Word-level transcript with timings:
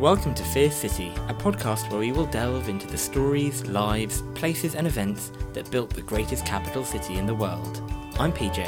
Welcome 0.00 0.32
to 0.36 0.42
Fierce 0.42 0.76
City, 0.76 1.12
a 1.28 1.34
podcast 1.34 1.90
where 1.90 2.00
we 2.00 2.10
will 2.10 2.24
delve 2.24 2.70
into 2.70 2.86
the 2.86 2.96
stories, 2.96 3.66
lives, 3.66 4.22
places, 4.34 4.74
and 4.74 4.86
events 4.86 5.30
that 5.52 5.70
built 5.70 5.90
the 5.90 6.00
greatest 6.00 6.46
capital 6.46 6.86
city 6.86 7.16
in 7.16 7.26
the 7.26 7.34
world. 7.34 7.82
I'm 8.18 8.32
PJ. 8.32 8.60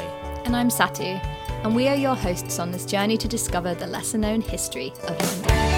And 0.45 0.55
I'm 0.55 0.69
Satu, 0.69 1.19
and 1.63 1.75
we 1.75 1.87
are 1.87 1.95
your 1.95 2.13
hosts 2.13 2.59
on 2.59 2.69
this 2.69 2.85
journey 2.85 3.17
to 3.17 3.27
discover 3.27 3.73
the 3.73 3.87
lesser 3.87 4.19
known 4.19 4.41
history 4.41 4.93
of 5.07 5.19
London. 5.19 5.73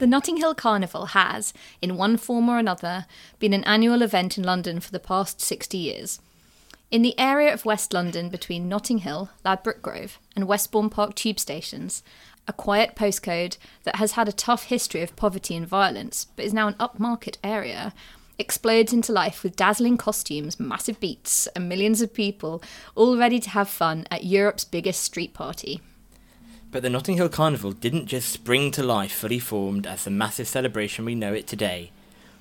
The 0.00 0.06
Notting 0.08 0.38
Hill 0.38 0.56
Carnival 0.56 1.06
has, 1.06 1.54
in 1.80 1.96
one 1.96 2.16
form 2.16 2.48
or 2.48 2.58
another, 2.58 3.06
been 3.38 3.52
an 3.52 3.62
annual 3.62 4.02
event 4.02 4.36
in 4.36 4.42
London 4.42 4.80
for 4.80 4.90
the 4.90 4.98
past 4.98 5.40
60 5.40 5.78
years. 5.78 6.20
In 6.88 7.02
the 7.02 7.18
area 7.18 7.52
of 7.52 7.64
West 7.64 7.92
London 7.92 8.28
between 8.28 8.68
Notting 8.68 8.98
Hill, 8.98 9.30
Ladbroke 9.44 9.82
Grove, 9.82 10.20
and 10.36 10.46
Westbourne 10.46 10.88
Park 10.88 11.16
tube 11.16 11.40
stations, 11.40 12.04
a 12.46 12.52
quiet 12.52 12.94
postcode 12.94 13.56
that 13.82 13.96
has 13.96 14.12
had 14.12 14.28
a 14.28 14.32
tough 14.32 14.64
history 14.64 15.02
of 15.02 15.16
poverty 15.16 15.56
and 15.56 15.66
violence, 15.66 16.28
but 16.36 16.44
is 16.44 16.54
now 16.54 16.68
an 16.68 16.74
upmarket 16.74 17.38
area, 17.42 17.92
explodes 18.38 18.92
into 18.92 19.10
life 19.10 19.42
with 19.42 19.56
dazzling 19.56 19.96
costumes, 19.96 20.60
massive 20.60 21.00
beats, 21.00 21.48
and 21.56 21.68
millions 21.68 22.00
of 22.02 22.14
people 22.14 22.62
all 22.94 23.18
ready 23.18 23.40
to 23.40 23.50
have 23.50 23.68
fun 23.68 24.06
at 24.08 24.22
Europe's 24.22 24.64
biggest 24.64 25.02
street 25.02 25.34
party. 25.34 25.80
But 26.70 26.84
the 26.84 26.90
Notting 26.90 27.16
Hill 27.16 27.30
Carnival 27.30 27.72
didn't 27.72 28.06
just 28.06 28.28
spring 28.28 28.70
to 28.72 28.84
life 28.84 29.12
fully 29.12 29.40
formed 29.40 29.88
as 29.88 30.04
the 30.04 30.10
massive 30.10 30.46
celebration 30.46 31.04
we 31.04 31.16
know 31.16 31.32
it 31.32 31.48
today. 31.48 31.90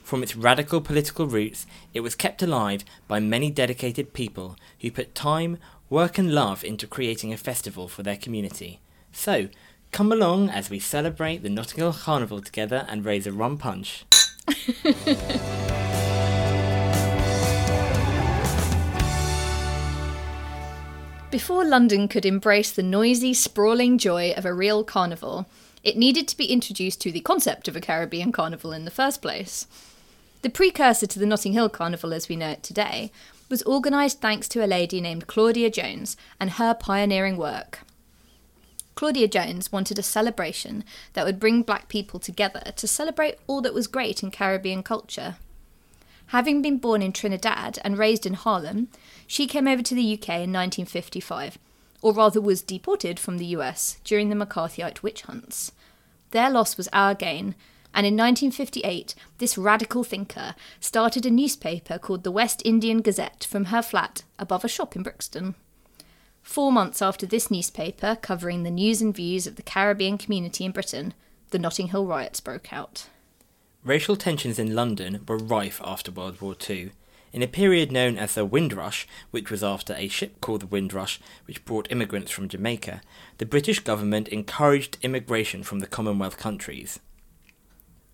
From 0.05 0.21
its 0.21 0.35
radical 0.35 0.81
political 0.81 1.25
roots, 1.25 1.65
it 1.91 2.01
was 2.01 2.13
kept 2.13 2.43
alive 2.43 2.85
by 3.07 3.19
many 3.19 3.49
dedicated 3.49 4.13
people 4.13 4.55
who 4.79 4.91
put 4.91 5.15
time, 5.15 5.57
work, 5.89 6.19
and 6.19 6.31
love 6.31 6.63
into 6.63 6.85
creating 6.85 7.33
a 7.33 7.37
festival 7.37 7.87
for 7.87 8.03
their 8.03 8.15
community. 8.15 8.79
So, 9.11 9.49
come 9.91 10.11
along 10.11 10.51
as 10.51 10.69
we 10.69 10.77
celebrate 10.77 11.41
the 11.41 11.49
Notting 11.49 11.79
Hill 11.79 11.91
Carnival 11.91 12.39
together 12.39 12.85
and 12.87 13.03
raise 13.03 13.25
a 13.25 13.31
rum 13.31 13.57
punch. 13.57 14.05
Before 21.31 21.65
London 21.65 22.07
could 22.07 22.27
embrace 22.27 22.71
the 22.71 22.83
noisy, 22.83 23.33
sprawling 23.33 23.97
joy 23.97 24.35
of 24.37 24.45
a 24.45 24.53
real 24.53 24.83
carnival, 24.83 25.47
it 25.83 25.97
needed 25.97 26.27
to 26.27 26.37
be 26.37 26.45
introduced 26.45 27.01
to 27.01 27.11
the 27.11 27.21
concept 27.21 27.67
of 27.67 27.75
a 27.75 27.81
Caribbean 27.81 28.31
carnival 28.31 28.71
in 28.71 28.85
the 28.85 28.91
first 28.91 29.23
place. 29.23 29.65
The 30.45 30.51
precursor 30.51 31.07
to 31.07 31.17
the 31.17 31.25
Notting 31.25 31.53
Hill 31.53 31.69
Carnival 31.69 32.13
as 32.13 32.29
we 32.29 32.35
know 32.35 32.49
it 32.49 32.61
today 32.61 33.11
was 33.49 33.63
organised 33.63 34.21
thanks 34.21 34.47
to 34.49 34.63
a 34.63 34.67
lady 34.67 35.01
named 35.01 35.25
Claudia 35.25 35.71
Jones 35.71 36.15
and 36.39 36.51
her 36.51 36.75
pioneering 36.75 37.35
work. 37.35 37.79
Claudia 38.93 39.27
Jones 39.27 39.71
wanted 39.71 39.97
a 39.97 40.03
celebration 40.03 40.83
that 41.13 41.25
would 41.25 41.39
bring 41.39 41.63
black 41.63 41.87
people 41.87 42.19
together 42.19 42.71
to 42.75 42.87
celebrate 42.87 43.39
all 43.47 43.59
that 43.61 43.73
was 43.73 43.87
great 43.87 44.21
in 44.21 44.29
Caribbean 44.29 44.83
culture. 44.83 45.37
Having 46.27 46.61
been 46.61 46.77
born 46.77 47.01
in 47.01 47.11
Trinidad 47.11 47.79
and 47.83 47.97
raised 47.97 48.27
in 48.27 48.35
Harlem, 48.35 48.89
she 49.25 49.47
came 49.47 49.67
over 49.67 49.81
to 49.81 49.95
the 49.95 50.13
UK 50.13 50.29
in 50.29 50.53
1955, 50.53 51.57
or 52.03 52.13
rather 52.13 52.39
was 52.39 52.61
deported 52.61 53.19
from 53.19 53.39
the 53.39 53.47
US 53.47 53.97
during 54.03 54.29
the 54.29 54.35
McCarthyite 54.35 55.01
witch 55.01 55.23
hunts. 55.23 55.71
Their 56.29 56.51
loss 56.51 56.77
was 56.77 56.87
our 56.93 57.15
gain, 57.15 57.55
and 57.95 58.05
in 58.05 58.13
1958, 58.13 59.15
this 59.37 59.57
radical 59.57 60.03
thinker 60.03 60.53
started 60.81 61.25
a 61.25 61.31
newspaper 61.31 61.97
called 61.97 62.25
the 62.25 62.31
West 62.31 62.61
Indian 62.65 63.01
Gazette 63.01 63.47
from 63.49 63.65
her 63.65 63.81
flat 63.81 64.23
above 64.37 64.65
a 64.65 64.67
shop 64.67 64.97
in 64.97 65.03
Brixton. 65.03 65.55
Four 66.43 66.73
months 66.73 67.01
after 67.01 67.25
this 67.25 67.49
newspaper, 67.49 68.17
covering 68.21 68.63
the 68.63 68.69
news 68.69 69.01
and 69.01 69.15
views 69.15 69.47
of 69.47 69.55
the 69.55 69.63
Caribbean 69.63 70.17
community 70.17 70.65
in 70.65 70.73
Britain, 70.73 71.13
the 71.51 71.57
Notting 71.57 71.87
Hill 71.87 72.05
riots 72.05 72.41
broke 72.41 72.73
out. 72.73 73.07
Racial 73.85 74.17
tensions 74.17 74.59
in 74.59 74.75
London 74.75 75.23
were 75.25 75.37
rife 75.37 75.79
after 75.81 76.11
World 76.11 76.41
War 76.41 76.53
II. 76.69 76.91
In 77.31 77.41
a 77.41 77.47
period 77.47 77.93
known 77.93 78.17
as 78.17 78.35
the 78.35 78.45
Windrush, 78.45 79.07
which 79.31 79.49
was 79.49 79.63
after 79.63 79.93
a 79.93 80.09
ship 80.09 80.41
called 80.41 80.61
the 80.61 80.67
Windrush, 80.67 81.19
which 81.47 81.63
brought 81.63 81.91
immigrants 81.91 82.31
from 82.31 82.49
Jamaica, 82.49 83.01
the 83.37 83.45
British 83.45 83.79
government 83.79 84.27
encouraged 84.27 84.97
immigration 85.01 85.63
from 85.63 85.79
the 85.79 85.87
Commonwealth 85.87 86.37
countries. 86.37 86.99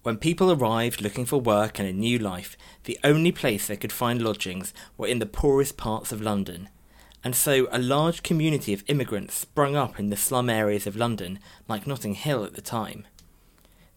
When 0.03 0.17
people 0.17 0.51
arrived 0.51 1.01
looking 1.01 1.27
for 1.27 1.39
work 1.39 1.77
and 1.77 1.87
a 1.87 1.93
new 1.93 2.17
life, 2.17 2.57
the 2.85 2.97
only 3.03 3.31
place 3.31 3.67
they 3.67 3.77
could 3.77 3.91
find 3.91 4.19
lodgings 4.19 4.73
were 4.97 5.07
in 5.07 5.19
the 5.19 5.27
poorest 5.27 5.77
parts 5.77 6.11
of 6.11 6.23
London. 6.23 6.69
And 7.23 7.35
so 7.35 7.67
a 7.71 7.77
large 7.77 8.23
community 8.23 8.73
of 8.73 8.83
immigrants 8.87 9.35
sprung 9.35 9.75
up 9.75 9.99
in 9.99 10.09
the 10.09 10.17
slum 10.17 10.49
areas 10.49 10.87
of 10.87 10.95
London, 10.95 11.37
like 11.67 11.85
Notting 11.85 12.15
Hill 12.15 12.43
at 12.43 12.55
the 12.55 12.61
time. 12.61 13.05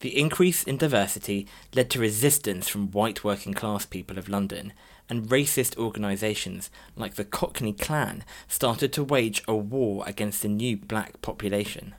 The 0.01 0.19
increase 0.21 0.63
in 0.63 0.77
diversity 0.77 1.47
led 1.75 1.89
to 1.91 2.01
resistance 2.01 2.69
from 2.69 2.91
white 2.91 3.25
working 3.25 3.55
class 3.55 3.87
people 3.87 4.19
of 4.19 4.29
London, 4.29 4.75
and 5.09 5.31
racist 5.31 5.79
organisations 5.79 6.71
like 6.97 7.15
the 7.15 7.25
Cockney 7.25 7.73
Clan 7.73 8.25
started 8.47 8.93
to 8.93 9.05
wage 9.05 9.43
a 9.49 9.57
war 9.57 10.05
against 10.07 10.43
the 10.43 10.49
new 10.49 10.77
black 10.77 11.23
population. 11.23 11.95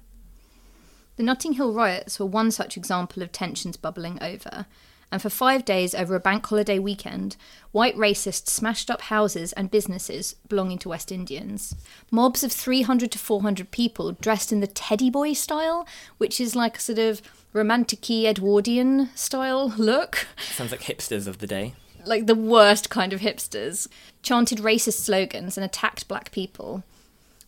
The 1.18 1.24
Notting 1.24 1.54
Hill 1.54 1.72
riots 1.72 2.20
were 2.20 2.26
one 2.26 2.52
such 2.52 2.76
example 2.76 3.24
of 3.24 3.32
tensions 3.32 3.78
bubbling 3.78 4.22
over, 4.22 4.66
and 5.12 5.22
for 5.22 5.30
five 5.30 5.64
days 5.64 5.96
over 5.96 6.14
a 6.14 6.20
bank 6.20 6.46
holiday 6.46 6.78
weekend, 6.78 7.38
white 7.72 7.96
racists 7.96 8.50
smashed 8.50 8.92
up 8.92 9.02
houses 9.04 9.54
and 9.54 9.72
businesses 9.72 10.36
belonging 10.50 10.78
to 10.80 10.90
West 10.90 11.14
Indians. 11.14 11.74
Mobs 12.12 12.44
of 12.44 12.52
300 12.52 13.12
to 13.14 13.20
400 13.20 13.72
people 13.72 14.12
dressed 14.12 14.52
in 14.52 14.60
the 14.60 14.68
teddy 14.68 15.10
boy 15.10 15.32
style, 15.32 15.88
which 16.18 16.42
is 16.42 16.54
like 16.54 16.78
a 16.78 16.82
sort 16.82 17.00
of 17.00 17.22
romantic 17.54 18.10
Edwardian 18.10 19.10
style 19.16 19.70
look. 19.78 20.28
Sounds 20.38 20.72
like 20.72 20.82
hipsters 20.82 21.28
of 21.28 21.38
the 21.38 21.48
day. 21.48 21.76
Like 22.06 22.28
the 22.28 22.36
worst 22.36 22.90
kind 22.90 23.14
of 23.14 23.22
hipsters, 23.22 23.88
chanted 24.22 24.58
racist 24.58 25.00
slogans 25.00 25.58
and 25.58 25.64
attacked 25.64 26.10
black 26.10 26.32
people. 26.32 26.84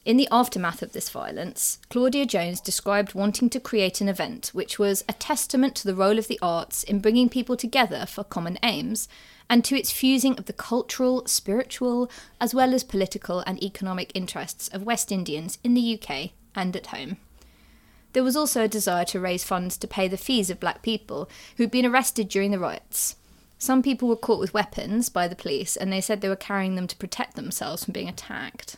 In 0.07 0.15
the 0.15 0.29
aftermath 0.31 0.81
of 0.81 0.93
this 0.93 1.09
violence, 1.09 1.79
Claudia 1.89 2.25
Jones 2.25 2.61
described 2.61 3.13
wanting 3.13 3.49
to 3.49 3.59
create 3.59 3.99
an 3.99 4.07
event 4.07 4.51
which 4.53 4.79
was 4.79 5.03
a 5.09 5.11
testament 5.11 5.75
to 5.75 5.83
the 5.85 5.93
role 5.93 6.17
of 6.17 6.29
the 6.29 6.39
arts 6.41 6.81
in 6.83 7.01
bringing 7.01 7.27
people 7.27 7.57
together 7.57 8.05
for 8.05 8.23
common 8.23 8.57
aims 8.63 9.09
and 9.49 9.65
to 9.65 9.77
its 9.77 9.91
fusing 9.91 10.37
of 10.37 10.45
the 10.45 10.53
cultural, 10.53 11.27
spiritual, 11.27 12.09
as 12.39 12.55
well 12.55 12.73
as 12.73 12.85
political 12.85 13.41
and 13.41 13.61
economic 13.61 14.13
interests 14.15 14.69
of 14.69 14.85
West 14.85 15.11
Indians 15.11 15.57
in 15.61 15.73
the 15.73 15.99
UK 16.01 16.29
and 16.55 16.73
at 16.77 16.87
home. 16.87 17.17
There 18.13 18.23
was 18.23 18.37
also 18.37 18.63
a 18.63 18.69
desire 18.69 19.03
to 19.03 19.19
raise 19.19 19.43
funds 19.43 19.75
to 19.75 19.89
pay 19.89 20.07
the 20.07 20.15
fees 20.15 20.49
of 20.49 20.61
black 20.61 20.83
people 20.83 21.29
who'd 21.57 21.69
been 21.69 21.85
arrested 21.85 22.29
during 22.29 22.51
the 22.51 22.59
riots. 22.59 23.17
Some 23.59 23.83
people 23.83 24.07
were 24.07 24.15
caught 24.15 24.39
with 24.39 24.53
weapons 24.53 25.09
by 25.09 25.27
the 25.27 25.35
police 25.35 25.75
and 25.75 25.91
they 25.91 25.99
said 25.99 26.21
they 26.21 26.29
were 26.29 26.37
carrying 26.37 26.75
them 26.75 26.87
to 26.87 26.95
protect 26.95 27.35
themselves 27.35 27.83
from 27.83 27.91
being 27.91 28.07
attacked. 28.07 28.77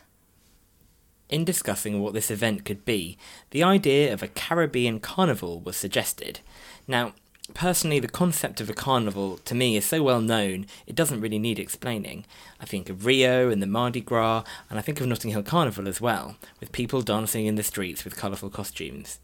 In 1.30 1.44
discussing 1.44 2.00
what 2.00 2.12
this 2.12 2.28
event 2.28 2.64
could 2.64 2.84
be, 2.84 3.16
the 3.50 3.62
idea 3.62 4.12
of 4.12 4.20
a 4.20 4.26
Caribbean 4.28 4.98
carnival 4.98 5.60
was 5.60 5.76
suggested. 5.76 6.40
Now, 6.88 7.12
personally, 7.54 8.00
the 8.00 8.08
concept 8.08 8.60
of 8.60 8.68
a 8.68 8.74
carnival 8.74 9.38
to 9.44 9.54
me 9.54 9.76
is 9.76 9.84
so 9.84 10.02
well 10.02 10.20
known, 10.20 10.66
it 10.88 10.96
doesn't 10.96 11.20
really 11.20 11.38
need 11.38 11.60
explaining. 11.60 12.24
I 12.60 12.64
think 12.64 12.90
of 12.90 13.06
Rio 13.06 13.48
and 13.48 13.62
the 13.62 13.68
Mardi 13.68 14.00
Gras, 14.00 14.42
and 14.68 14.76
I 14.76 14.82
think 14.82 15.00
of 15.00 15.06
Notting 15.06 15.30
Hill 15.30 15.44
Carnival 15.44 15.86
as 15.86 16.00
well, 16.00 16.34
with 16.58 16.72
people 16.72 17.00
dancing 17.00 17.46
in 17.46 17.54
the 17.54 17.62
streets 17.62 18.04
with 18.04 18.16
colourful 18.16 18.50
costumes. 18.50 19.20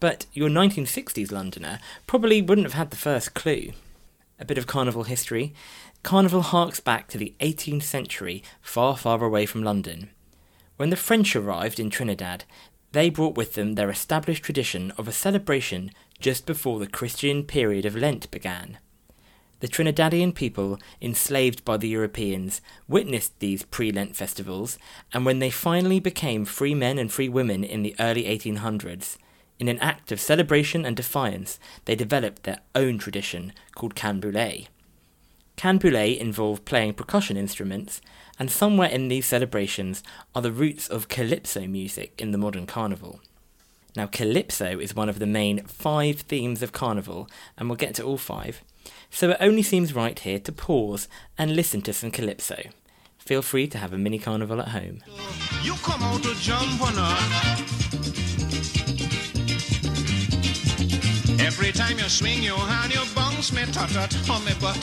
But 0.00 0.26
your 0.32 0.48
1960s 0.48 1.30
Londoner 1.30 1.78
probably 2.08 2.42
wouldn't 2.42 2.66
have 2.66 2.74
had 2.74 2.90
the 2.90 2.96
first 2.96 3.34
clue. 3.34 3.74
A 4.40 4.44
bit 4.44 4.58
of 4.58 4.66
carnival 4.66 5.04
history. 5.04 5.54
Carnival 6.02 6.42
harks 6.42 6.80
back 6.80 7.06
to 7.08 7.18
the 7.18 7.34
18th 7.38 7.84
century, 7.84 8.42
far, 8.60 8.96
far 8.96 9.22
away 9.22 9.46
from 9.46 9.62
London. 9.62 10.10
When 10.78 10.90
the 10.90 10.96
French 10.96 11.34
arrived 11.34 11.80
in 11.80 11.90
Trinidad, 11.90 12.44
they 12.92 13.10
brought 13.10 13.36
with 13.36 13.54
them 13.54 13.74
their 13.74 13.90
established 13.90 14.44
tradition 14.44 14.92
of 14.92 15.08
a 15.08 15.12
celebration 15.12 15.90
just 16.20 16.46
before 16.46 16.78
the 16.78 16.86
Christian 16.86 17.42
period 17.42 17.84
of 17.84 17.96
Lent 17.96 18.30
began. 18.30 18.78
The 19.58 19.66
Trinidadian 19.66 20.36
people, 20.36 20.78
enslaved 21.02 21.64
by 21.64 21.78
the 21.78 21.88
Europeans, 21.88 22.60
witnessed 22.86 23.40
these 23.40 23.64
pre 23.64 23.90
Lent 23.90 24.14
festivals, 24.14 24.78
and 25.12 25.26
when 25.26 25.40
they 25.40 25.50
finally 25.50 25.98
became 25.98 26.44
free 26.44 26.76
men 26.76 26.96
and 26.96 27.12
free 27.12 27.28
women 27.28 27.64
in 27.64 27.82
the 27.82 27.96
early 27.98 28.22
1800s, 28.26 29.16
in 29.58 29.66
an 29.66 29.80
act 29.80 30.12
of 30.12 30.20
celebration 30.20 30.86
and 30.86 30.94
defiance, 30.96 31.58
they 31.86 31.96
developed 31.96 32.44
their 32.44 32.60
own 32.76 32.98
tradition 32.98 33.52
called 33.74 33.96
Canboulay. 33.96 34.68
Canboulay 35.58 36.16
involved 36.16 36.64
playing 36.64 36.94
percussion 36.94 37.36
instruments, 37.36 38.00
and 38.38 38.48
somewhere 38.48 38.88
in 38.88 39.08
these 39.08 39.26
celebrations 39.26 40.04
are 40.32 40.40
the 40.40 40.52
roots 40.52 40.86
of 40.86 41.08
calypso 41.08 41.66
music 41.66 42.14
in 42.16 42.30
the 42.30 42.38
modern 42.38 42.64
carnival. 42.64 43.20
Now, 43.96 44.06
calypso 44.06 44.78
is 44.78 44.94
one 44.94 45.08
of 45.08 45.18
the 45.18 45.26
main 45.26 45.64
five 45.64 46.20
themes 46.20 46.62
of 46.62 46.70
carnival, 46.70 47.28
and 47.56 47.68
we'll 47.68 47.74
get 47.74 47.96
to 47.96 48.04
all 48.04 48.18
five, 48.18 48.62
so 49.10 49.30
it 49.30 49.38
only 49.40 49.62
seems 49.62 49.92
right 49.92 50.16
here 50.16 50.38
to 50.38 50.52
pause 50.52 51.08
and 51.36 51.56
listen 51.56 51.82
to 51.82 51.92
some 51.92 52.12
calypso. 52.12 52.62
feel 53.18 53.42
free 53.42 53.66
to 53.66 53.78
have 53.78 53.92
a 53.92 53.98
mini 53.98 54.20
carnival 54.20 54.60
at 54.60 54.68
home. 54.68 55.02
Every 61.40 61.72
time 61.72 61.98
you 61.98 62.08
swing 62.08 62.42
your 62.42 62.58
hand, 62.58 62.92
you 62.92 63.00
bounce 63.14 63.52
me 63.52 63.64
tut 63.66 63.90
tut 63.90 64.30
on 64.30 64.44
me 64.44 64.52
butt. 64.60 64.76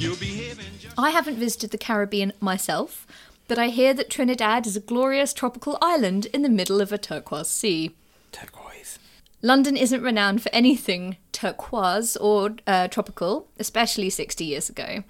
You 0.00 0.16
behaving 0.16 0.66
just 0.80 0.98
I 0.98 1.10
haven't 1.10 1.38
visited 1.38 1.70
the 1.70 1.78
Caribbean 1.78 2.32
myself, 2.40 3.06
but 3.46 3.58
I 3.58 3.68
hear 3.68 3.94
that 3.94 4.10
Trinidad 4.10 4.66
is 4.66 4.76
a 4.76 4.80
glorious 4.80 5.32
tropical 5.32 5.78
island 5.80 6.26
in 6.26 6.42
the 6.42 6.48
middle 6.48 6.80
of 6.80 6.92
a 6.92 6.98
turquoise 6.98 7.48
sea. 7.48 7.94
Turquoise. 8.32 8.98
London 9.40 9.76
isn't 9.76 10.02
renowned 10.02 10.42
for 10.42 10.50
anything 10.52 11.16
turquoise 11.32 12.16
or 12.16 12.56
uh, 12.66 12.88
tropical, 12.88 13.46
especially 13.58 14.10
60 14.10 14.44
years 14.44 14.68
ago. 14.68 15.04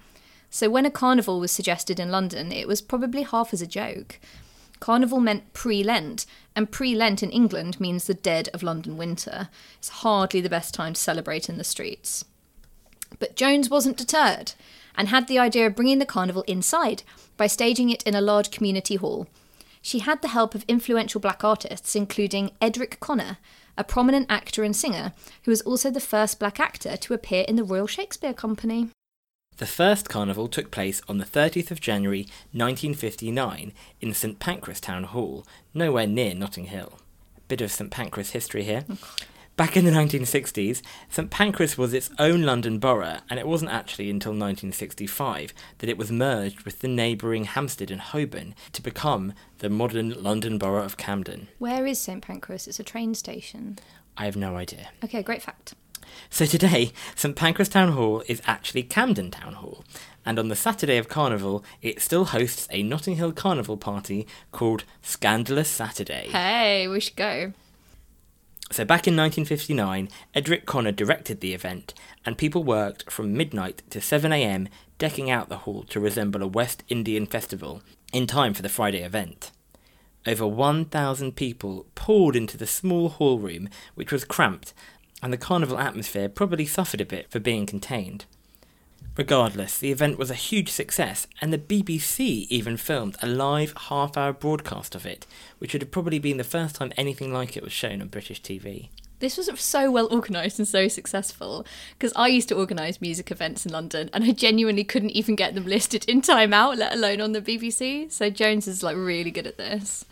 So 0.49 0.69
when 0.69 0.85
a 0.85 0.91
carnival 0.91 1.39
was 1.39 1.51
suggested 1.51 1.99
in 1.99 2.11
London, 2.11 2.51
it 2.51 2.67
was 2.67 2.81
probably 2.81 3.23
half 3.23 3.53
as 3.53 3.61
a 3.61 3.67
joke. 3.67 4.19
Carnival 4.79 5.19
meant 5.19 5.53
pre 5.53 5.83
Lent, 5.83 6.25
and 6.55 6.71
pre 6.71 6.95
Lent 6.95 7.23
in 7.23 7.31
England 7.31 7.79
means 7.79 8.05
the 8.05 8.13
dead 8.13 8.49
of 8.53 8.63
London 8.63 8.97
winter. 8.97 9.49
It's 9.77 9.89
hardly 9.89 10.41
the 10.41 10.49
best 10.49 10.73
time 10.73 10.93
to 10.93 11.01
celebrate 11.01 11.49
in 11.49 11.57
the 11.57 11.63
streets. 11.63 12.25
But 13.19 13.35
Jones 13.35 13.69
wasn't 13.69 13.97
deterred 13.97 14.53
and 14.95 15.09
had 15.09 15.27
the 15.27 15.39
idea 15.39 15.67
of 15.67 15.75
bringing 15.75 15.99
the 15.99 16.05
carnival 16.05 16.43
inside 16.47 17.03
by 17.37 17.47
staging 17.47 17.89
it 17.89 18.03
in 18.03 18.15
a 18.15 18.21
large 18.21 18.51
community 18.51 18.95
hall. 18.95 19.27
She 19.81 19.99
had 19.99 20.21
the 20.21 20.29
help 20.29 20.55
of 20.55 20.65
influential 20.67 21.21
black 21.21 21.43
artists, 21.43 21.95
including 21.95 22.51
Edric 22.59 22.99
Connor, 22.99 23.37
a 23.77 23.83
prominent 23.83 24.25
actor 24.31 24.63
and 24.63 24.75
singer 24.75 25.13
who 25.43 25.51
was 25.51 25.61
also 25.61 25.91
the 25.91 25.99
first 25.99 26.39
black 26.39 26.59
actor 26.59 26.97
to 26.97 27.13
appear 27.13 27.45
in 27.47 27.55
the 27.55 27.63
Royal 27.63 27.87
Shakespeare 27.87 28.33
Company. 28.33 28.89
The 29.57 29.65
first 29.65 30.09
carnival 30.09 30.49
took 30.49 30.69
place 30.69 31.01
on 31.07 31.17
the 31.17 31.25
30th 31.25 31.71
of 31.71 31.79
January 31.79 32.27
1959 32.51 33.71
in 34.01 34.13
St 34.13 34.37
Pancras 34.37 34.81
Town 34.81 35.05
Hall, 35.05 35.45
nowhere 35.73 36.07
near 36.07 36.35
Notting 36.35 36.65
Hill. 36.65 36.99
Bit 37.47 37.61
of 37.61 37.71
St 37.71 37.89
Pancras 37.89 38.31
history 38.31 38.63
here. 38.63 38.83
Oh, 38.89 38.97
Back 39.55 39.77
in 39.77 39.85
the 39.85 39.91
1960s, 39.91 40.81
St 41.07 41.29
Pancras 41.29 41.77
was 41.77 41.93
its 41.93 42.09
own 42.19 42.41
London 42.41 42.77
borough, 42.77 43.19
and 43.29 43.39
it 43.39 43.47
wasn't 43.47 43.71
actually 43.71 44.09
until 44.09 44.31
1965 44.33 45.53
that 45.77 45.89
it 45.89 45.97
was 45.97 46.11
merged 46.11 46.63
with 46.63 46.79
the 46.79 46.89
neighbouring 46.89 47.45
Hampstead 47.45 47.89
and 47.89 48.01
Holborn 48.01 48.53
to 48.73 48.81
become 48.81 49.31
the 49.59 49.69
modern 49.69 50.21
London 50.21 50.57
borough 50.57 50.83
of 50.83 50.97
Camden. 50.97 51.47
Where 51.59 51.85
is 51.85 52.01
St 52.01 52.21
Pancras? 52.21 52.67
It's 52.67 52.81
a 52.81 52.83
train 52.83 53.15
station. 53.15 53.79
I 54.17 54.25
have 54.25 54.35
no 54.35 54.57
idea. 54.57 54.89
Okay, 55.01 55.23
great 55.23 55.41
fact. 55.41 55.75
So 56.29 56.45
today, 56.45 56.91
St 57.15 57.35
Pancras 57.35 57.69
Town 57.69 57.93
Hall 57.93 58.23
is 58.27 58.41
actually 58.45 58.83
Camden 58.83 59.31
Town 59.31 59.53
Hall, 59.53 59.83
and 60.25 60.39
on 60.39 60.47
the 60.47 60.55
Saturday 60.55 60.97
of 60.97 61.07
Carnival, 61.07 61.63
it 61.81 62.01
still 62.01 62.25
hosts 62.25 62.67
a 62.71 62.83
Notting 62.83 63.15
Hill 63.15 63.31
Carnival 63.31 63.77
party 63.77 64.27
called 64.51 64.83
Scandalous 65.01 65.69
Saturday. 65.69 66.29
Hey, 66.29 66.87
we 66.87 66.99
should 66.99 67.15
go. 67.15 67.53
So 68.71 68.83
back 68.83 69.07
in 69.07 69.15
1959, 69.15 70.09
Edric 70.33 70.65
Connor 70.65 70.91
directed 70.91 71.39
the 71.39 71.53
event, 71.53 71.93
and 72.25 72.37
people 72.37 72.63
worked 72.63 73.11
from 73.11 73.37
midnight 73.37 73.83
to 73.91 73.99
7am 73.99 74.67
decking 74.97 75.29
out 75.29 75.49
the 75.49 75.59
hall 75.59 75.83
to 75.83 75.99
resemble 75.99 76.41
a 76.41 76.47
West 76.47 76.83
Indian 76.89 77.27
festival 77.27 77.83
in 78.11 78.25
time 78.25 78.55
for 78.55 78.63
the 78.63 78.69
Friday 78.69 79.03
event. 79.03 79.51
Over 80.27 80.47
1,000 80.47 81.35
people 81.35 81.85
poured 81.93 82.35
into 82.35 82.57
the 82.57 82.65
small 82.65 83.09
hall 83.09 83.37
room, 83.37 83.69
which 83.93 84.11
was 84.11 84.25
cramped, 84.25 84.73
and 85.21 85.31
the 85.31 85.37
carnival 85.37 85.77
atmosphere 85.77 86.29
probably 86.29 86.65
suffered 86.65 87.01
a 87.01 87.05
bit 87.05 87.29
for 87.29 87.39
being 87.39 87.65
contained. 87.65 88.25
Regardless, 89.17 89.77
the 89.77 89.91
event 89.91 90.17
was 90.17 90.29
a 90.29 90.35
huge 90.35 90.69
success, 90.69 91.25
and 91.39 91.53
the 91.53 91.57
BBC 91.57 92.47
even 92.49 92.75
filmed 92.75 93.15
a 93.21 93.27
live 93.27 93.73
half 93.87 94.17
hour 94.17 94.33
broadcast 94.33 94.93
of 94.93 95.05
it, 95.05 95.25
which 95.57 95.71
would 95.71 95.81
have 95.81 95.91
probably 95.91 96.19
been 96.19 96.37
the 96.37 96.43
first 96.43 96.75
time 96.75 96.91
anything 96.97 97.31
like 97.31 97.55
it 97.55 97.63
was 97.63 97.71
shown 97.71 98.01
on 98.01 98.09
British 98.09 98.41
TV. 98.41 98.89
This 99.19 99.37
was 99.37 99.49
so 99.61 99.89
well 99.89 100.09
organised 100.11 100.59
and 100.59 100.67
so 100.67 100.89
successful 100.89 101.65
because 101.97 102.11
I 102.17 102.27
used 102.27 102.49
to 102.49 102.55
organise 102.55 102.99
music 102.99 103.31
events 103.31 103.65
in 103.65 103.71
London 103.71 104.09
and 104.11 104.25
I 104.25 104.31
genuinely 104.31 104.83
couldn't 104.83 105.11
even 105.11 105.37
get 105.37 105.55
them 105.55 105.65
listed 105.65 106.03
in 106.09 106.21
Time 106.21 106.53
Out, 106.53 106.77
let 106.77 106.93
alone 106.93 107.21
on 107.21 107.31
the 107.31 107.41
BBC. 107.41 108.11
So 108.11 108.29
Jones 108.29 108.67
is 108.67 108.83
like 108.83 108.97
really 108.97 109.31
good 109.31 109.47
at 109.47 109.57
this. 109.57 110.03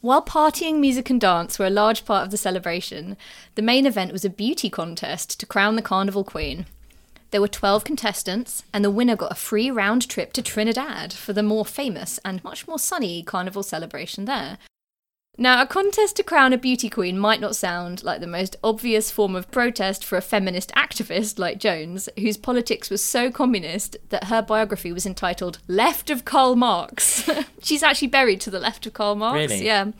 While 0.00 0.22
partying, 0.22 0.78
music, 0.78 1.10
and 1.10 1.20
dance 1.20 1.58
were 1.58 1.66
a 1.66 1.70
large 1.70 2.04
part 2.04 2.24
of 2.24 2.30
the 2.30 2.36
celebration, 2.36 3.16
the 3.56 3.62
main 3.62 3.84
event 3.84 4.12
was 4.12 4.24
a 4.24 4.30
beauty 4.30 4.70
contest 4.70 5.40
to 5.40 5.46
crown 5.46 5.74
the 5.74 5.82
Carnival 5.82 6.22
Queen. 6.22 6.66
There 7.32 7.40
were 7.40 7.48
12 7.48 7.82
contestants, 7.82 8.62
and 8.72 8.84
the 8.84 8.92
winner 8.92 9.16
got 9.16 9.32
a 9.32 9.34
free 9.34 9.72
round 9.72 10.08
trip 10.08 10.32
to 10.34 10.42
Trinidad 10.42 11.12
for 11.12 11.32
the 11.32 11.42
more 11.42 11.64
famous 11.64 12.20
and 12.24 12.44
much 12.44 12.68
more 12.68 12.78
sunny 12.78 13.24
carnival 13.24 13.64
celebration 13.64 14.24
there. 14.24 14.58
Now, 15.40 15.62
a 15.62 15.66
contest 15.66 16.16
to 16.16 16.24
crown 16.24 16.52
a 16.52 16.58
beauty 16.58 16.90
queen 16.90 17.16
might 17.16 17.40
not 17.40 17.54
sound 17.54 18.02
like 18.02 18.20
the 18.20 18.26
most 18.26 18.56
obvious 18.64 19.12
form 19.12 19.36
of 19.36 19.48
protest 19.52 20.04
for 20.04 20.18
a 20.18 20.20
feminist 20.20 20.72
activist 20.72 21.38
like 21.38 21.60
Jones, 21.60 22.08
whose 22.18 22.36
politics 22.36 22.90
was 22.90 23.04
so 23.04 23.30
communist 23.30 23.96
that 24.08 24.24
her 24.24 24.42
biography 24.42 24.92
was 24.92 25.06
entitled 25.06 25.60
Left 25.68 26.10
of 26.10 26.24
Karl 26.24 26.56
Marx. 26.56 27.30
She's 27.62 27.84
actually 27.84 28.08
buried 28.08 28.40
to 28.40 28.50
the 28.50 28.58
left 28.58 28.84
of 28.86 28.94
Karl 28.94 29.14
Marx. 29.14 29.36
Really? 29.36 29.64
Yeah. 29.64 29.92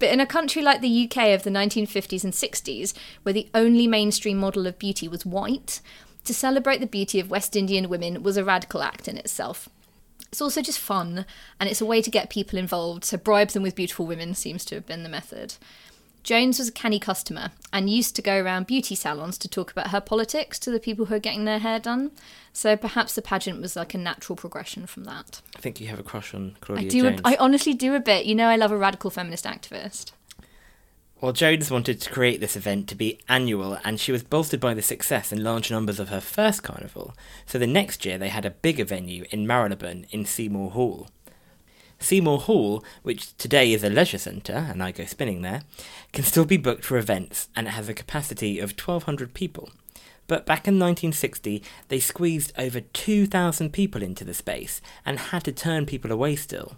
But 0.00 0.10
in 0.10 0.18
a 0.18 0.26
country 0.26 0.60
like 0.60 0.80
the 0.80 1.04
UK 1.04 1.28
of 1.28 1.44
the 1.44 1.50
1950s 1.50 2.24
and 2.24 2.32
60s, 2.32 2.94
where 3.22 3.32
the 3.32 3.48
only 3.54 3.86
mainstream 3.86 4.38
model 4.38 4.66
of 4.66 4.80
beauty 4.80 5.06
was 5.06 5.24
white, 5.24 5.80
to 6.24 6.34
celebrate 6.34 6.78
the 6.78 6.86
beauty 6.86 7.20
of 7.20 7.30
West 7.30 7.54
Indian 7.54 7.88
women 7.88 8.24
was 8.24 8.36
a 8.36 8.44
radical 8.44 8.82
act 8.82 9.06
in 9.06 9.16
itself. 9.18 9.68
It's 10.30 10.42
also 10.42 10.60
just 10.60 10.78
fun, 10.78 11.24
and 11.58 11.68
it's 11.68 11.80
a 11.80 11.86
way 11.86 12.02
to 12.02 12.10
get 12.10 12.30
people 12.30 12.58
involved, 12.58 13.04
so 13.04 13.16
bribe 13.16 13.48
them 13.48 13.62
with 13.62 13.74
beautiful 13.74 14.06
women 14.06 14.34
seems 14.34 14.64
to 14.66 14.74
have 14.74 14.86
been 14.86 15.02
the 15.02 15.08
method. 15.08 15.54
Jones 16.22 16.58
was 16.58 16.68
a 16.68 16.72
canny 16.72 16.98
customer 16.98 17.52
and 17.72 17.88
used 17.88 18.14
to 18.16 18.20
go 18.20 18.38
around 18.38 18.66
beauty 18.66 18.94
salons 18.94 19.38
to 19.38 19.48
talk 19.48 19.70
about 19.70 19.88
her 19.88 20.00
politics 20.00 20.58
to 20.58 20.70
the 20.70 20.80
people 20.80 21.06
who 21.06 21.14
are 21.14 21.20
getting 21.20 21.46
their 21.46 21.60
hair 21.60 21.78
done. 21.78 22.10
So 22.52 22.76
perhaps 22.76 23.14
the 23.14 23.22
pageant 23.22 23.62
was 23.62 23.76
like 23.76 23.94
a 23.94 23.98
natural 23.98 24.36
progression 24.36 24.86
from 24.86 25.04
that. 25.04 25.40
I 25.56 25.60
think 25.60 25.80
you 25.80 25.86
have 25.88 25.98
a 25.98 26.02
crush 26.02 26.34
on 26.34 26.56
I 26.68 26.84
do. 26.84 27.02
Jones. 27.02 27.20
I 27.24 27.36
honestly 27.36 27.72
do 27.72 27.94
a 27.94 28.00
bit. 28.00 28.26
You 28.26 28.34
know, 28.34 28.48
I 28.48 28.56
love 28.56 28.72
a 28.72 28.76
radical 28.76 29.10
feminist 29.10 29.46
activist. 29.46 30.12
Well, 31.20 31.32
Jones 31.32 31.68
wanted 31.68 32.00
to 32.00 32.10
create 32.10 32.40
this 32.40 32.54
event 32.54 32.86
to 32.88 32.94
be 32.94 33.18
annual, 33.28 33.76
and 33.82 33.98
she 33.98 34.12
was 34.12 34.22
bolstered 34.22 34.60
by 34.60 34.72
the 34.72 34.82
success 34.82 35.32
and 35.32 35.42
large 35.42 35.68
numbers 35.68 35.98
of 35.98 36.10
her 36.10 36.20
first 36.20 36.62
carnival, 36.62 37.12
so 37.44 37.58
the 37.58 37.66
next 37.66 38.04
year 38.04 38.18
they 38.18 38.28
had 38.28 38.44
a 38.44 38.50
bigger 38.50 38.84
venue 38.84 39.24
in 39.32 39.44
Marylebone 39.44 40.06
in 40.10 40.24
Seymour 40.24 40.70
Hall. 40.70 41.08
Seymour 41.98 42.38
Hall, 42.42 42.84
which 43.02 43.36
today 43.36 43.72
is 43.72 43.82
a 43.82 43.90
leisure 43.90 44.16
centre, 44.16 44.68
and 44.70 44.80
I 44.80 44.92
go 44.92 45.06
spinning 45.06 45.42
there, 45.42 45.62
can 46.12 46.22
still 46.22 46.44
be 46.44 46.56
booked 46.56 46.84
for 46.84 46.96
events, 46.96 47.48
and 47.56 47.66
it 47.66 47.70
has 47.70 47.88
a 47.88 47.94
capacity 47.94 48.60
of 48.60 48.70
1,200 48.70 49.34
people. 49.34 49.70
But 50.28 50.46
back 50.46 50.68
in 50.68 50.74
1960, 50.74 51.64
they 51.88 51.98
squeezed 51.98 52.52
over 52.56 52.80
2,000 52.80 53.72
people 53.72 54.04
into 54.04 54.22
the 54.22 54.34
space 54.34 54.80
and 55.04 55.18
had 55.18 55.42
to 55.46 55.52
turn 55.52 55.84
people 55.84 56.12
away 56.12 56.36
still. 56.36 56.76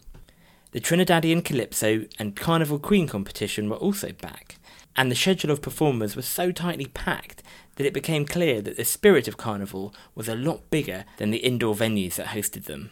The 0.72 0.80
Trinidadian 0.80 1.44
Calypso 1.44 2.06
and 2.18 2.36
Carnival 2.36 2.78
Queen 2.78 3.08
competition 3.08 3.68
were 3.68 3.76
also 3.76 4.12
back, 4.12 4.56
and 4.94 5.10
the 5.10 5.16
schedule 5.16 5.50
of 5.50 5.62
performers 5.62 6.14
was 6.14 6.26
so 6.26 6.52
tightly 6.52 6.86
packed 6.86 7.42
that 7.74 7.86
it 7.86 7.92
became 7.92 8.24
clear 8.24 8.60
that 8.62 8.76
the 8.76 8.84
spirit 8.84 9.26
of 9.26 9.36
Carnival 9.36 9.92
was 10.14 10.28
a 10.28 10.36
lot 10.36 10.70
bigger 10.70 11.04
than 11.16 11.30
the 11.30 11.38
indoor 11.38 11.74
venues 11.74 12.14
that 12.14 12.28
hosted 12.28 12.66
them. 12.66 12.90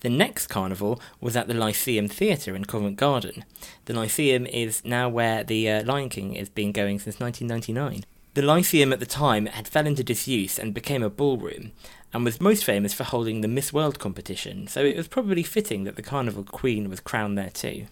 The 0.00 0.10
next 0.10 0.46
carnival 0.46 1.00
was 1.20 1.36
at 1.36 1.48
the 1.48 1.54
Lyceum 1.54 2.06
Theatre 2.06 2.54
in 2.54 2.66
Covent 2.66 2.96
Garden. 2.96 3.44
The 3.86 3.94
Lyceum 3.94 4.46
is 4.46 4.84
now 4.84 5.08
where 5.08 5.42
the 5.42 5.68
uh, 5.68 5.84
Lion 5.84 6.08
King 6.08 6.34
has 6.34 6.48
been 6.48 6.70
going 6.70 7.00
since 7.00 7.18
1999. 7.18 8.04
The 8.38 8.44
Lyceum 8.44 8.92
at 8.92 9.00
the 9.00 9.04
time 9.04 9.46
had 9.46 9.66
fell 9.66 9.84
into 9.84 10.04
disuse 10.04 10.60
and 10.60 10.72
became 10.72 11.02
a 11.02 11.10
ballroom, 11.10 11.72
and 12.12 12.24
was 12.24 12.40
most 12.40 12.62
famous 12.64 12.94
for 12.94 13.02
holding 13.02 13.40
the 13.40 13.48
Miss 13.48 13.72
World 13.72 13.98
competition, 13.98 14.68
so 14.68 14.84
it 14.84 14.96
was 14.96 15.08
probably 15.08 15.42
fitting 15.42 15.82
that 15.82 15.96
the 15.96 16.02
Carnival 16.02 16.44
Queen 16.44 16.88
was 16.88 17.00
crowned 17.00 17.36
there 17.36 17.50
too. 17.50 17.86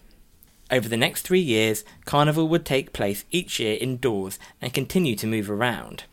Over 0.71 0.87
the 0.87 0.95
next 0.95 1.23
three 1.23 1.41
years, 1.41 1.83
Carnival 2.05 2.47
would 2.47 2.63
take 2.63 2.93
place 2.93 3.25
each 3.29 3.59
year 3.59 3.77
indoors 3.81 4.39
and 4.61 4.73
continue 4.73 5.17
to 5.17 5.27
move 5.27 5.51
around. 5.51 6.05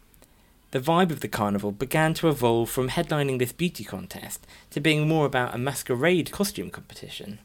The 0.73 0.81
vibe 0.81 1.13
of 1.13 1.21
the 1.21 1.29
carnival 1.29 1.71
began 1.71 2.13
to 2.15 2.29
evolve 2.29 2.69
from 2.71 2.89
headlining 2.89 3.39
this 3.39 3.53
beauty 3.53 3.85
contest 3.85 4.45
to 4.71 4.81
being 4.81 5.07
more 5.07 5.27
about 5.27 5.55
a 5.55 5.59
masquerade 5.59 6.33
costume 6.33 6.71
competition. 6.71 7.39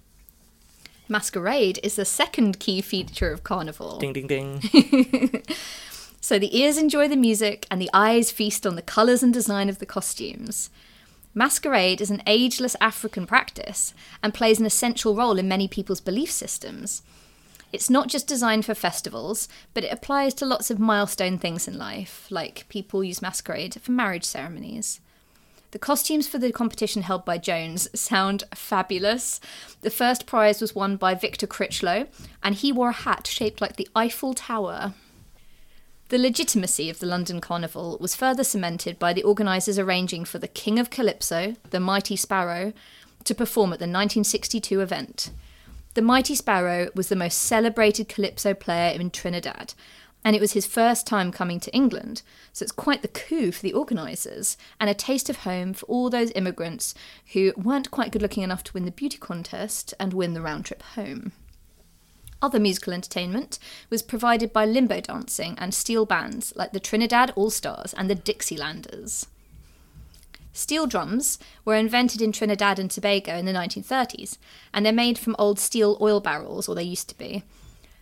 Masquerade 1.07 1.79
is 1.83 1.97
the 1.97 2.05
second 2.05 2.59
key 2.59 2.81
feature 2.81 3.31
of 3.31 3.43
Carnival. 3.43 3.99
Ding 3.99 4.13
ding 4.13 4.25
ding. 4.25 5.43
So 6.21 6.37
the 6.37 6.57
ears 6.57 6.77
enjoy 6.77 7.07
the 7.07 7.15
music 7.15 7.65
and 7.71 7.81
the 7.81 7.89
eyes 7.93 8.31
feast 8.31 8.67
on 8.67 8.75
the 8.75 8.81
colours 8.81 9.23
and 9.23 9.33
design 9.33 9.69
of 9.69 9.79
the 9.79 9.85
costumes. 9.85 10.69
Masquerade 11.33 12.01
is 12.01 12.11
an 12.11 12.23
ageless 12.27 12.75
African 12.81 13.25
practice 13.25 13.93
and 14.21 14.33
plays 14.33 14.59
an 14.59 14.65
essential 14.65 15.15
role 15.15 15.37
in 15.37 15.47
many 15.47 15.67
people's 15.67 16.01
belief 16.01 16.31
systems. 16.31 17.01
It's 17.71 17.89
not 17.89 18.07
just 18.07 18.27
designed 18.27 18.65
for 18.65 18.73
festivals, 18.73 19.47
but 19.73 19.83
it 19.83 19.93
applies 19.93 20.33
to 20.35 20.45
lots 20.45 20.71
of 20.71 20.79
milestone 20.79 21.37
things 21.37 21.67
in 21.67 21.77
life, 21.77 22.25
like 22.29 22.65
people 22.67 23.03
use 23.03 23.21
masquerade 23.21 23.79
for 23.79 23.91
marriage 23.91 24.25
ceremonies. 24.25 24.99
The 25.71 25.79
costumes 25.79 26.27
for 26.27 26.39
the 26.39 26.51
competition 26.51 27.03
held 27.03 27.25
by 27.25 27.37
Jones 27.37 27.87
sound 27.97 28.43
fabulous. 28.55 29.39
The 29.81 29.91
first 29.91 30.25
prize 30.25 30.61
was 30.61 30.73
won 30.73 30.97
by 30.97 31.13
Victor 31.13 31.45
Critchlow, 31.45 32.07
and 32.41 32.55
he 32.55 32.71
wore 32.71 32.89
a 32.89 32.93
hat 32.93 33.27
shaped 33.27 33.61
like 33.61 33.75
the 33.75 33.87
Eiffel 33.95 34.33
Tower. 34.33 34.95
The 36.09 36.17
legitimacy 36.17 36.89
of 36.89 36.97
the 36.97 37.05
London 37.05 37.39
Carnival 37.39 37.95
was 38.01 38.15
further 38.15 38.43
cemented 38.43 38.97
by 38.97 39.13
the 39.13 39.21
organisers 39.21 39.77
arranging 39.77 40.25
for 40.25 40.39
the 40.39 40.47
King 40.47 40.79
of 40.79 40.89
Calypso, 40.89 41.55
the 41.69 41.79
Mighty 41.79 42.15
Sparrow, 42.15 42.73
to 43.25 43.35
perform 43.35 43.73
at 43.73 43.77
the 43.77 43.83
1962 43.83 44.81
event. 44.81 45.29
The 45.93 46.01
Mighty 46.01 46.33
Sparrow 46.33 46.89
was 46.95 47.09
the 47.09 47.15
most 47.15 47.37
celebrated 47.37 48.09
calypso 48.09 48.55
player 48.55 48.91
in 48.99 49.11
Trinidad, 49.11 49.75
and 50.25 50.35
it 50.35 50.41
was 50.41 50.53
his 50.53 50.65
first 50.65 51.05
time 51.05 51.31
coming 51.31 51.59
to 51.59 51.75
England, 51.75 52.23
so 52.53 52.63
it's 52.63 52.71
quite 52.71 53.03
the 53.03 53.07
coup 53.07 53.51
for 53.51 53.61
the 53.61 53.73
organisers 53.73 54.57
and 54.79 54.89
a 54.89 54.95
taste 54.95 55.29
of 55.29 55.37
home 55.37 55.73
for 55.73 55.85
all 55.85 56.09
those 56.09 56.31
immigrants 56.33 56.95
who 57.33 57.53
weren't 57.55 57.91
quite 57.91 58.11
good 58.11 58.23
looking 58.23 58.41
enough 58.41 58.63
to 58.63 58.73
win 58.73 58.85
the 58.85 58.91
beauty 58.91 59.19
contest 59.19 59.93
and 59.99 60.13
win 60.13 60.33
the 60.33 60.41
round 60.41 60.65
trip 60.65 60.81
home. 60.81 61.33
Other 62.41 62.59
musical 62.59 62.93
entertainment 62.93 63.59
was 63.89 64.01
provided 64.01 64.53
by 64.53 64.65
limbo 64.65 65.01
dancing 65.01 65.55
and 65.57 65.73
steel 65.73 66.05
bands 66.05 66.53
like 66.55 66.71
the 66.71 66.79
Trinidad 66.79 67.33
All 67.35 67.49
Stars 67.49 67.93
and 67.93 68.09
the 68.09 68.15
Dixielanders. 68.15 69.27
Steel 70.53 70.87
drums 70.87 71.37
were 71.63 71.75
invented 71.75 72.21
in 72.21 72.31
Trinidad 72.31 72.79
and 72.79 72.89
Tobago 72.89 73.35
in 73.37 73.45
the 73.45 73.53
1930s, 73.53 74.37
and 74.73 74.85
they're 74.85 74.93
made 74.93 75.19
from 75.19 75.35
old 75.37 75.59
steel 75.59 75.97
oil 76.01 76.19
barrels, 76.19 76.67
or 76.67 76.75
they 76.75 76.83
used 76.83 77.09
to 77.09 77.17
be. 77.17 77.43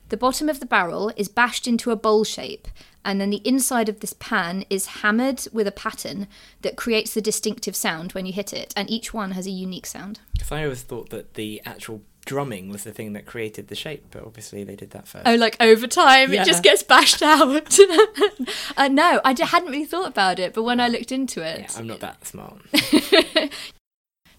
The 0.10 0.18
bottom 0.18 0.48
of 0.48 0.60
the 0.60 0.66
barrel 0.66 1.12
is 1.18 1.28
bashed 1.28 1.68
into 1.68 1.92
a 1.92 1.98
bowl 1.98 2.24
shape, 2.24 2.68
and 3.04 3.20
then 3.20 3.30
the 3.30 3.46
inside 3.46 3.90
of 3.90 4.00
this 4.00 4.14
pan 4.14 4.66
is 4.70 4.88
hammered 4.88 5.48
with 5.52 5.68
a 5.68 5.72
pattern 5.72 6.28
that 6.62 6.78
creates 6.78 7.14
the 7.14 7.22
distinctive 7.22 7.76
sound 7.76 8.14
when 8.14 8.26
you 8.26 8.34
hit 8.34 8.54
it, 8.54 8.74
and 8.78 8.90
each 8.90 9.14
one 9.14 9.32
has 9.32 9.46
a 9.46 9.52
unique 9.52 9.86
sound. 9.86 10.20
Because 10.34 10.52
I 10.52 10.64
always 10.64 10.84
thought 10.84 11.10
that 11.10 11.34
the 11.34 11.62
actual 11.66 12.02
drumming 12.28 12.70
was 12.70 12.84
the 12.84 12.92
thing 12.92 13.14
that 13.14 13.26
created 13.26 13.70
the 13.70 13.76
shape, 13.76 14.06
but 14.12 14.24
obviously 14.24 14.64
they 14.66 14.76
did 14.76 14.92
that 14.92 15.08
first. 15.08 15.26
Oh, 15.26 15.36
like 15.36 15.56
over 15.62 15.88
time, 15.88 16.32
Yeah. 16.34 16.42
it 16.42 16.46
just 16.46 16.62
gets 16.62 16.84
bashed 16.84 17.24
out. 17.24 17.80
uh, 18.78 18.88
no, 18.90 19.22
I 19.26 19.34
d- 19.34 19.44
hadn't 19.44 19.70
really 19.72 19.86
thought 19.86 20.08
about 20.10 20.38
it, 20.38 20.54
but 20.54 20.64
when 20.64 20.80
I 20.80 20.90
looked 20.90 21.12
into 21.12 21.42
it, 21.42 21.62
yeah, 21.62 21.68
I'm 21.80 21.88
not 21.88 22.02
that 22.02 22.26
smart. 22.28 22.60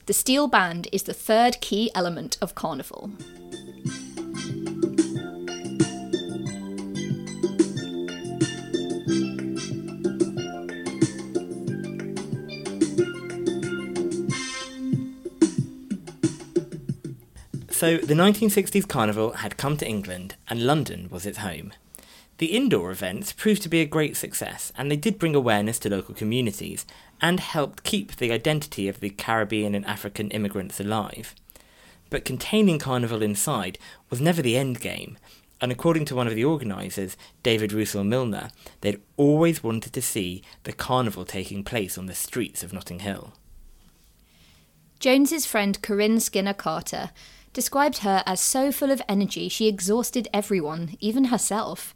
the 0.07 0.13
steel 0.13 0.47
band 0.49 0.87
is 0.93 1.05
the 1.05 1.15
third 1.15 1.61
key 1.63 1.91
element 1.95 2.37
of 2.43 2.55
Carnival. 2.55 3.11
So 17.79 17.97
the 17.97 18.15
1960s 18.15 18.89
Carnival 18.89 19.35
had 19.35 19.57
come 19.57 19.77
to 19.77 19.87
England, 19.87 20.35
and 20.49 20.67
London 20.67 21.07
was 21.13 21.25
its 21.25 21.39
home. 21.39 21.73
The 22.39 22.47
indoor 22.47 22.91
events 22.91 23.33
proved 23.33 23.63
to 23.63 23.69
be 23.69 23.81
a 23.81 23.87
great 23.87 24.17
success, 24.17 24.73
and 24.77 24.91
they 24.91 24.97
did 24.97 25.17
bring 25.17 25.37
awareness 25.37 25.79
to 25.79 25.89
local 25.89 26.17
communities 26.17 26.85
and 27.23 27.39
helped 27.39 27.85
keep 27.85 28.17
the 28.17 28.33
identity 28.33 28.89
of 28.89 28.99
the 28.99 29.11
Caribbean 29.11 29.77
and 29.77 29.87
African 29.87 30.29
immigrants 30.33 30.81
alive. 30.81 31.37
But 32.11 32.25
containing 32.25 32.81
Carnival 32.81 33.23
inside 33.23 33.79
was 34.11 34.21
never 34.21 34.43
the 34.43 34.57
end 34.57 34.81
game, 34.81 35.17
and 35.61 35.71
according 35.71 36.05
to 36.07 36.17
one 36.17 36.27
of 36.27 36.35
the 36.35 36.45
organisers, 36.45 37.17
David 37.45 37.73
Russell 37.73 38.03
Milner, 38.03 38.51
they'd 38.81 39.01
always 39.17 39.63
wanted 39.63 39.93
to 39.93 40.03
see 40.03 40.43
the 40.65 40.73
carnival 40.73 41.25
taking 41.25 41.63
place 41.63 41.97
on 41.97 42.07
the 42.07 42.15
streets 42.17 42.65
of 42.65 42.73
Notting 42.73 42.99
Hill. 42.99 43.35
Jones's 44.99 45.47
friend 45.47 45.81
Corinne 45.81 46.19
Skinner 46.19 46.55
Carter 46.55 47.11
described 47.59 47.99
her 47.99 48.23
as 48.25 48.41
so 48.41 48.71
full 48.71 48.93
of 48.93 49.03
energy 49.09 49.49
she 49.49 49.67
exhausted 49.67 50.29
everyone, 50.33 50.97
even 51.01 51.25
herself. 51.25 51.93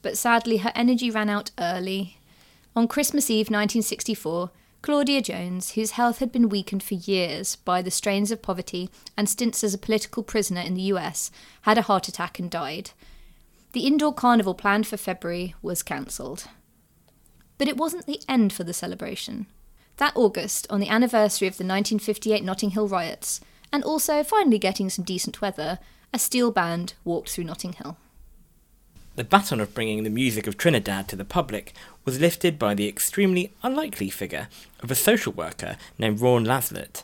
But 0.00 0.16
sadly, 0.16 0.58
her 0.58 0.70
energy 0.76 1.10
ran 1.10 1.28
out 1.28 1.50
early. 1.58 2.18
On 2.76 2.86
Christmas 2.86 3.28
Eve 3.28 3.46
1964, 3.46 4.52
Claudia 4.80 5.20
Jones, 5.20 5.72
whose 5.72 5.98
health 5.98 6.20
had 6.20 6.30
been 6.30 6.48
weakened 6.48 6.84
for 6.84 6.94
years 6.94 7.56
by 7.56 7.82
the 7.82 7.90
strains 7.90 8.30
of 8.30 8.42
poverty 8.42 8.90
and 9.16 9.28
stints 9.28 9.64
as 9.64 9.74
a 9.74 9.78
political 9.86 10.22
prisoner 10.22 10.60
in 10.60 10.74
the 10.74 10.92
US, 10.94 11.32
had 11.62 11.78
a 11.78 11.82
heart 11.82 12.06
attack 12.06 12.38
and 12.38 12.48
died. 12.48 12.92
The 13.72 13.88
indoor 13.88 14.14
carnival 14.14 14.54
planned 14.54 14.86
for 14.86 14.96
February 14.96 15.56
was 15.62 15.82
cancelled. 15.82 16.44
But 17.58 17.66
it 17.66 17.76
wasn't 17.76 18.06
the 18.06 18.22
end 18.28 18.52
for 18.52 18.62
the 18.62 18.72
celebration. 18.72 19.46
That 19.96 20.14
August, 20.14 20.68
on 20.70 20.78
the 20.78 20.90
anniversary 20.90 21.48
of 21.48 21.54
the 21.54 21.64
1958 21.64 22.44
Notting 22.44 22.70
Hill 22.70 22.86
riots, 22.86 23.40
and 23.72 23.82
also 23.84 24.22
finally 24.22 24.58
getting 24.58 24.90
some 24.90 25.04
decent 25.04 25.40
weather, 25.40 25.78
a 26.12 26.18
steel 26.18 26.50
band 26.50 26.94
walked 27.04 27.30
through 27.30 27.44
Notting 27.44 27.72
Hill. 27.72 27.96
The 29.14 29.24
baton 29.24 29.60
of 29.60 29.74
bringing 29.74 30.04
the 30.04 30.10
music 30.10 30.46
of 30.46 30.56
Trinidad 30.56 31.06
to 31.08 31.16
the 31.16 31.24
public 31.24 31.74
was 32.04 32.20
lifted 32.20 32.58
by 32.58 32.74
the 32.74 32.88
extremely 32.88 33.52
unlikely 33.62 34.08
figure 34.08 34.48
of 34.80 34.90
a 34.90 34.94
social 34.94 35.32
worker 35.32 35.76
named 35.98 36.20
Rhaune 36.20 36.46
Laslett, 36.46 37.02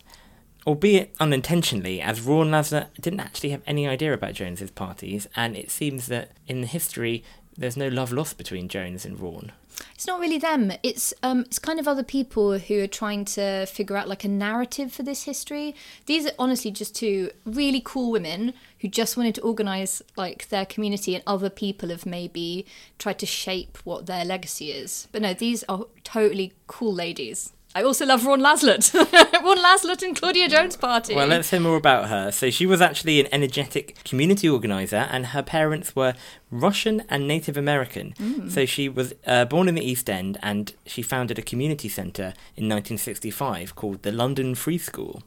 albeit 0.66 1.14
unintentionally, 1.20 2.00
as 2.00 2.20
Rhaune 2.20 2.50
Laslett 2.50 2.88
didn't 3.00 3.20
actually 3.20 3.50
have 3.50 3.62
any 3.66 3.86
idea 3.86 4.12
about 4.14 4.34
Jones's 4.34 4.70
parties, 4.70 5.28
and 5.36 5.56
it 5.56 5.70
seems 5.70 6.06
that 6.06 6.32
in 6.46 6.62
history 6.62 7.22
there's 7.56 7.76
no 7.76 7.88
love 7.88 8.12
lost 8.12 8.38
between 8.38 8.68
Jones 8.68 9.04
and 9.04 9.18
Rhaune. 9.18 9.50
It's 9.94 10.06
not 10.06 10.20
really 10.20 10.38
them. 10.38 10.72
It's 10.82 11.12
um, 11.22 11.40
it's 11.40 11.58
kind 11.58 11.80
of 11.80 11.88
other 11.88 12.02
people 12.02 12.58
who 12.58 12.82
are 12.82 12.86
trying 12.86 13.24
to 13.26 13.66
figure 13.66 13.96
out 13.96 14.08
like 14.08 14.24
a 14.24 14.28
narrative 14.28 14.92
for 14.92 15.02
this 15.02 15.24
history. 15.24 15.74
These 16.06 16.26
are 16.26 16.32
honestly 16.38 16.70
just 16.70 16.94
two 16.94 17.30
really 17.44 17.82
cool 17.84 18.10
women 18.10 18.54
who 18.80 18.88
just 18.88 19.16
wanted 19.16 19.34
to 19.36 19.40
organize 19.42 20.02
like 20.16 20.48
their 20.48 20.66
community, 20.66 21.14
and 21.14 21.24
other 21.26 21.50
people 21.50 21.88
have 21.88 22.06
maybe 22.06 22.66
tried 22.98 23.18
to 23.18 23.26
shape 23.26 23.78
what 23.84 24.06
their 24.06 24.24
legacy 24.24 24.70
is. 24.70 25.08
But 25.12 25.22
no, 25.22 25.34
these 25.34 25.64
are 25.68 25.86
totally 26.04 26.52
cool 26.66 26.94
ladies. 26.94 27.52
I 27.78 27.84
also 27.84 28.04
love 28.04 28.22
Rhaune 28.22 28.42
Laslett. 28.42 28.90
Rhaune 29.40 29.62
Laslett 29.62 30.02
and 30.02 30.16
Claudia 30.16 30.48
Jones 30.48 30.76
party. 30.76 31.14
Well, 31.14 31.28
let's 31.28 31.50
hear 31.50 31.60
more 31.60 31.76
about 31.76 32.08
her. 32.08 32.32
So, 32.32 32.50
she 32.50 32.66
was 32.66 32.80
actually 32.80 33.20
an 33.20 33.28
energetic 33.30 34.02
community 34.02 34.48
organizer, 34.48 35.06
and 35.12 35.26
her 35.26 35.44
parents 35.44 35.94
were 35.94 36.14
Russian 36.50 37.04
and 37.08 37.28
Native 37.28 37.56
American. 37.56 38.50
So, 38.50 38.66
she 38.66 38.88
was 38.88 39.14
uh, 39.28 39.44
born 39.44 39.68
in 39.68 39.76
the 39.76 39.88
East 39.88 40.10
End, 40.10 40.38
and 40.42 40.74
she 40.86 41.02
founded 41.02 41.38
a 41.38 41.42
community 41.42 41.88
centre 41.88 42.34
in 42.56 42.68
1965 42.68 43.76
called 43.76 44.02
the 44.02 44.10
London 44.10 44.56
Free 44.56 44.78
School. 44.78 45.22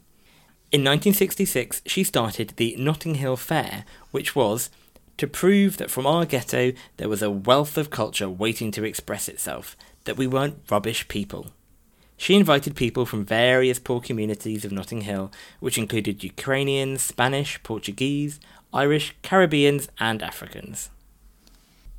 In 0.70 0.82
1966, 0.82 1.80
she 1.86 2.04
started 2.04 2.52
the 2.56 2.76
Notting 2.78 3.14
Hill 3.14 3.38
Fair, 3.38 3.86
which 4.10 4.36
was 4.36 4.68
to 5.16 5.26
prove 5.26 5.78
that 5.78 5.90
from 5.90 6.06
our 6.06 6.26
ghetto 6.26 6.72
there 6.98 7.08
was 7.08 7.22
a 7.22 7.30
wealth 7.30 7.78
of 7.78 7.88
culture 7.88 8.28
waiting 8.28 8.70
to 8.72 8.84
express 8.84 9.26
itself, 9.26 9.74
that 10.04 10.18
we 10.18 10.26
weren't 10.26 10.58
rubbish 10.70 11.08
people. 11.08 11.46
She 12.16 12.36
invited 12.36 12.76
people 12.76 13.04
from 13.04 13.24
various 13.24 13.78
poor 13.78 14.00
communities 14.00 14.64
of 14.64 14.72
Notting 14.72 15.02
Hill, 15.02 15.32
which 15.60 15.78
included 15.78 16.22
Ukrainians, 16.22 17.02
Spanish, 17.02 17.62
Portuguese, 17.62 18.38
Irish, 18.72 19.14
Caribbeans, 19.22 19.88
and 19.98 20.22
Africans. 20.22 20.90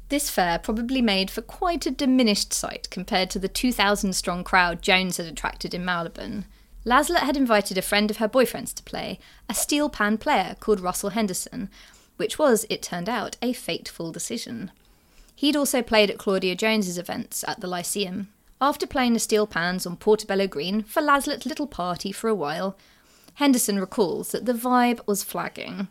This 0.10 0.30
fair 0.30 0.60
probably 0.60 1.02
made 1.02 1.32
for 1.32 1.42
quite 1.42 1.86
a 1.86 1.92
diminished 1.92 2.54
sight 2.54 2.90
compared 2.90 3.30
to 3.32 3.40
the 3.40 3.48
2,000 3.48 4.14
strong 4.14 4.44
crowd 4.44 4.82
Jones 4.82 5.18
had 5.18 5.26
attracted 5.26 5.74
in 5.74 5.84
Marylebone. 5.84 6.46
Laslett 6.86 7.22
had 7.22 7.38
invited 7.38 7.78
a 7.78 7.82
friend 7.82 8.12
of 8.12 8.18
her 8.18 8.28
boyfriend's 8.28 8.74
to 8.74 8.84
play, 8.84 9.18
a 9.50 9.54
steel 9.54 9.90
pan 9.90 10.18
player 10.18 10.56
called 10.60 10.82
Russell 10.82 11.12
Henderson, 11.12 11.70
which 12.18 12.38
was, 12.38 12.66
it 12.70 12.82
turned 12.82 13.10
out, 13.10 13.38
a 13.42 13.54
fateful 13.54 14.12
decision. 14.12 14.72
He'd 15.36 15.56
also 15.56 15.82
played 15.82 16.12
at 16.12 16.18
Claudia 16.20 16.56
Jones's 16.56 16.98
events 16.98 17.44
at 17.48 17.62
the 17.62 17.68
Lyceum. 17.68 18.28
After 18.64 18.88
playing 18.88 19.12
the 19.12 19.20
steel 19.20 19.46
pans 19.46 19.86
on 19.86 19.98
Portobello 19.98 20.48
Green 20.48 20.84
for 20.84 21.02
Laslett's 21.02 21.46
little 21.46 21.68
party 21.68 22.14
for 22.14 22.30
a 22.30 22.34
while, 22.34 22.78
Henderson 23.34 23.78
recalls 23.78 24.32
that 24.32 24.46
the 24.46 24.54
vibe 24.54 25.06
was 25.06 25.22
flagging. 25.22 25.90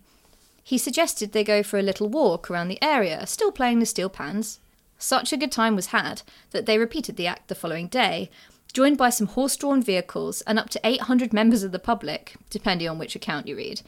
He 0.64 0.78
suggested 0.78 1.32
they 1.32 1.44
go 1.44 1.62
for 1.62 1.78
a 1.78 1.82
little 1.82 2.08
walk 2.08 2.50
around 2.50 2.68
the 2.68 2.82
area, 2.82 3.26
still 3.26 3.52
playing 3.52 3.80
the 3.80 3.84
steel 3.84 4.08
pans. 4.08 4.58
Such 4.96 5.34
a 5.34 5.36
good 5.36 5.52
time 5.52 5.76
was 5.76 5.88
had 5.88 6.22
that 6.52 6.64
they 6.64 6.78
repeated 6.78 7.16
the 7.16 7.26
act 7.26 7.48
the 7.48 7.54
following 7.54 7.88
day, 7.88 8.30
joined 8.72 8.96
by 8.96 9.10
some 9.10 9.26
horse 9.26 9.54
drawn 9.54 9.82
vehicles 9.82 10.40
and 10.46 10.58
up 10.58 10.70
to 10.70 10.80
800 10.82 11.34
members 11.34 11.62
of 11.62 11.72
the 11.72 11.78
public, 11.78 12.36
depending 12.48 12.88
on 12.88 12.98
which 12.98 13.14
account 13.14 13.46
you 13.46 13.54
read. 13.54 13.82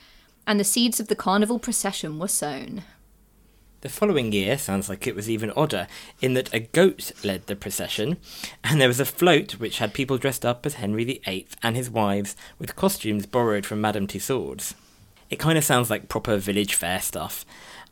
And 0.46 0.60
the 0.60 0.62
seeds 0.62 1.00
of 1.00 1.08
the 1.08 1.16
carnival 1.16 1.58
procession 1.58 2.18
were 2.18 2.28
sown. 2.28 2.82
The 3.84 3.90
following 3.90 4.32
year 4.32 4.56
sounds 4.56 4.88
like 4.88 5.06
it 5.06 5.14
was 5.14 5.28
even 5.28 5.50
odder, 5.50 5.88
in 6.22 6.32
that 6.32 6.54
a 6.54 6.60
goat 6.60 7.12
led 7.22 7.46
the 7.46 7.54
procession, 7.54 8.16
and 8.64 8.80
there 8.80 8.88
was 8.88 8.98
a 8.98 9.04
float 9.04 9.58
which 9.60 9.76
had 9.76 9.92
people 9.92 10.16
dressed 10.16 10.42
up 10.42 10.64
as 10.64 10.76
Henry 10.76 11.04
VIII 11.04 11.46
and 11.62 11.76
his 11.76 11.90
wives 11.90 12.34
with 12.58 12.76
costumes 12.76 13.26
borrowed 13.26 13.66
from 13.66 13.82
Madame 13.82 14.06
Tussauds. 14.06 14.72
It 15.28 15.38
kind 15.38 15.58
of 15.58 15.64
sounds 15.64 15.90
like 15.90 16.08
proper 16.08 16.38
village 16.38 16.74
fair 16.74 16.98
stuff, 17.02 17.44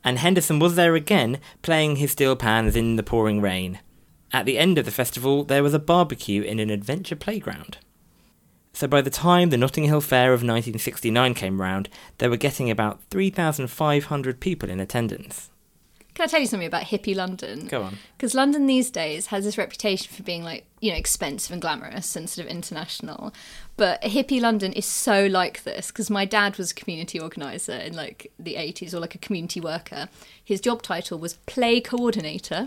and 0.02 0.18
Henderson 0.18 0.58
was 0.58 0.76
there 0.76 0.94
again, 0.94 1.38
playing 1.60 1.96
his 1.96 2.12
steel 2.12 2.36
pans 2.36 2.74
in 2.74 2.96
the 2.96 3.02
pouring 3.02 3.42
rain. 3.42 3.78
At 4.32 4.46
the 4.46 4.56
end 4.56 4.78
of 4.78 4.86
the 4.86 4.90
festival, 4.90 5.44
there 5.44 5.62
was 5.62 5.74
a 5.74 5.78
barbecue 5.78 6.40
in 6.40 6.58
an 6.58 6.70
adventure 6.70 7.16
playground. 7.16 7.76
So 8.72 8.88
by 8.88 9.02
the 9.02 9.10
time 9.10 9.50
the 9.50 9.58
Notting 9.58 9.84
Hill 9.84 10.00
Fair 10.00 10.32
of 10.32 10.40
1969 10.40 11.34
came 11.34 11.60
round, 11.60 11.90
they 12.16 12.28
were 12.28 12.38
getting 12.38 12.70
about 12.70 13.02
3,500 13.10 14.40
people 14.40 14.70
in 14.70 14.80
attendance. 14.80 15.50
Can 16.14 16.24
I 16.24 16.26
tell 16.26 16.40
you 16.40 16.46
something 16.46 16.66
about 16.66 16.84
hippie 16.84 17.16
London? 17.16 17.68
Go 17.68 17.82
on. 17.82 17.98
Because 18.16 18.34
London 18.34 18.66
these 18.66 18.90
days 18.90 19.26
has 19.26 19.44
this 19.44 19.56
reputation 19.56 20.12
for 20.12 20.22
being 20.22 20.44
like, 20.44 20.66
you 20.80 20.90
know, 20.90 20.96
expensive 20.96 21.52
and 21.52 21.62
glamorous 21.62 22.14
and 22.14 22.28
sort 22.28 22.46
of 22.46 22.50
international. 22.50 23.32
But 23.76 24.02
hippie 24.02 24.40
London 24.40 24.72
is 24.74 24.84
so 24.84 25.26
like 25.26 25.64
this 25.64 25.90
because 25.90 26.10
my 26.10 26.24
dad 26.26 26.58
was 26.58 26.70
a 26.70 26.74
community 26.74 27.18
organizer 27.18 27.72
in 27.72 27.94
like 27.94 28.30
the 28.38 28.56
80s 28.56 28.92
or 28.92 29.00
like 29.00 29.14
a 29.14 29.18
community 29.18 29.60
worker. 29.60 30.08
His 30.44 30.60
job 30.60 30.82
title 30.82 31.18
was 31.18 31.34
play 31.46 31.80
coordinator. 31.80 32.66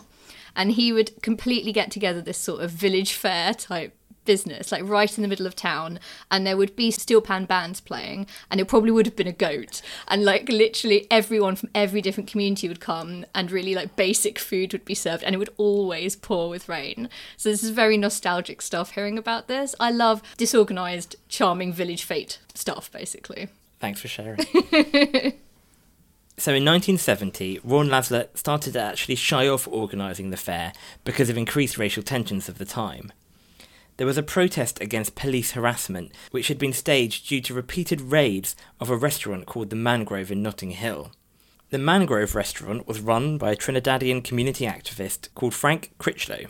And 0.58 0.72
he 0.72 0.94
would 0.94 1.22
completely 1.22 1.74
get 1.74 1.92
together 1.92 2.22
this 2.22 2.38
sort 2.38 2.62
of 2.62 2.72
village 2.72 3.12
fair 3.12 3.54
type 3.54 3.94
business, 4.26 4.72
like 4.72 4.84
right 4.84 5.18
in 5.18 5.22
the 5.22 5.28
middle 5.28 5.46
of 5.46 5.56
town, 5.56 6.00
and 6.30 6.46
there 6.46 6.58
would 6.58 6.76
be 6.76 6.92
steel 6.92 7.22
pan 7.22 7.46
bands 7.46 7.80
playing, 7.80 8.28
and 8.50 8.60
it 8.60 8.68
probably 8.68 8.92
would 8.92 9.06
have 9.06 9.16
been 9.16 9.28
a 9.28 9.32
goat, 9.32 9.82
and 10.08 10.26
like 10.26 10.50
literally 10.50 11.08
everyone 11.10 11.56
from 11.56 11.70
every 11.74 12.02
different 12.02 12.30
community 12.30 12.68
would 12.68 12.80
come, 12.80 13.26
and 13.34 13.52
really 13.52 13.76
like 13.76 13.96
basic 13.96 14.40
food 14.40 14.74
would 14.74 14.86
be 14.86 14.96
served, 14.96 15.24
and 15.24 15.34
it 15.34 15.38
would 15.38 15.54
always 15.58 16.16
pour 16.16 16.50
with 16.50 16.68
rain. 16.68 17.10
So 17.38 17.50
this 17.50 17.64
is 17.64 17.70
very 17.70 17.98
nostalgic 17.98 18.62
stuff. 18.62 18.92
Hearing 18.92 19.18
about 19.18 19.48
this, 19.48 19.76
I 19.80 19.92
love 19.92 20.22
disorganized, 20.38 21.16
charming 21.30 21.74
village 21.74 22.04
fete 22.04 22.40
stuff, 22.54 22.92
basically. 22.92 23.50
Thanks 23.80 24.02
for 24.02 24.08
sharing. 24.08 24.40
so 26.38 26.54
in 26.54 26.66
1970, 26.66 27.60
Rhaune 27.60 27.90
Laslett 27.90 28.38
started 28.38 28.74
to 28.74 28.82
actually 28.82 29.16
shy 29.16 29.48
off 29.48 29.68
organising 29.68 30.30
the 30.30 30.38
fair 30.38 30.74
because 31.04 31.30
of 31.30 31.38
increased 31.38 31.78
racial 31.78 32.04
tensions 32.04 32.50
of 32.50 32.58
the 32.58 32.66
time. 32.66 33.12
There 33.98 34.08
was 34.08 34.18
a 34.18 34.24
protest 34.24 34.82
against 34.82 35.16
police 35.16 35.52
harassment, 35.52 36.12
which 36.32 36.50
had 36.50 36.58
been 36.58 36.74
staged 36.74 37.30
due 37.30 37.40
to 37.42 37.54
repeated 37.54 38.02
raids 38.02 38.56
of 38.80 38.90
a 38.90 38.98
restaurant 38.98 39.46
called 39.46 39.70
the 39.70 39.76
Mangrove 39.78 40.32
in 40.32 40.44
Notting 40.44 40.72
Hill. 40.72 41.12
The 41.70 41.78
Mangrove 41.78 42.36
restaurant 42.36 42.88
was 42.88 43.00
run 43.00 43.38
by 43.38 43.52
a 43.52 43.56
Trinidadian 43.56 44.24
community 44.24 44.66
activist 44.66 45.30
called 45.34 45.54
Frank 45.54 45.92
Critchlow. 45.98 46.48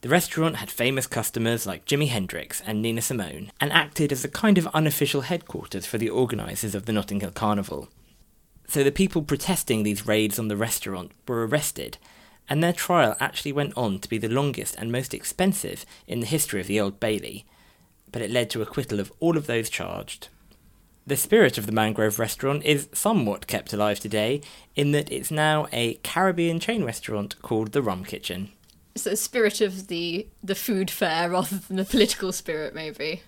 The 0.00 0.08
restaurant 0.08 0.56
had 0.56 0.68
famous 0.68 1.06
customers 1.06 1.64
like 1.64 1.84
Jimi 1.84 2.08
Hendrix 2.08 2.60
and 2.66 2.82
Nina 2.82 3.02
Simone, 3.02 3.52
and 3.60 3.72
acted 3.72 4.10
as 4.10 4.24
a 4.24 4.28
kind 4.28 4.58
of 4.58 4.66
unofficial 4.74 5.20
headquarters 5.20 5.86
for 5.86 5.96
the 5.96 6.10
organisers 6.10 6.74
of 6.74 6.86
the 6.86 6.92
Notting 6.92 7.20
Hill 7.20 7.30
Carnival. 7.30 7.88
So 8.66 8.82
the 8.82 8.90
people 8.90 9.22
protesting 9.22 9.84
these 9.84 10.06
raids 10.06 10.40
on 10.40 10.48
the 10.48 10.56
restaurant 10.56 11.12
were 11.28 11.46
arrested 11.46 11.98
and 12.48 12.62
their 12.62 12.72
trial 12.72 13.16
actually 13.20 13.52
went 13.52 13.76
on 13.76 13.98
to 14.00 14.08
be 14.08 14.18
the 14.18 14.28
longest 14.28 14.76
and 14.76 14.92
most 14.92 15.14
expensive 15.14 15.84
in 16.06 16.20
the 16.20 16.26
history 16.26 16.60
of 16.60 16.66
the 16.66 16.80
Old 16.80 17.00
Bailey, 17.00 17.46
but 18.10 18.22
it 18.22 18.30
led 18.30 18.50
to 18.50 18.62
acquittal 18.62 19.00
of 19.00 19.12
all 19.20 19.36
of 19.36 19.46
those 19.46 19.70
charged. 19.70 20.28
The 21.06 21.16
spirit 21.16 21.58
of 21.58 21.66
the 21.66 21.72
Mangrove 21.72 22.18
restaurant 22.18 22.64
is 22.64 22.88
somewhat 22.92 23.48
kept 23.48 23.72
alive 23.72 23.98
today, 23.98 24.40
in 24.76 24.92
that 24.92 25.10
it's 25.10 25.32
now 25.32 25.66
a 25.72 25.94
Caribbean 26.04 26.60
chain 26.60 26.84
restaurant 26.84 27.40
called 27.42 27.72
the 27.72 27.82
Rum 27.82 28.04
Kitchen. 28.04 28.52
So 28.94 29.10
the 29.10 29.16
spirit 29.16 29.60
of 29.60 29.88
the 29.88 30.28
the 30.44 30.54
food 30.54 30.90
fair 30.90 31.30
rather 31.30 31.56
than 31.56 31.76
the 31.76 31.84
political 31.84 32.30
spirit, 32.30 32.74
maybe. 32.74 33.22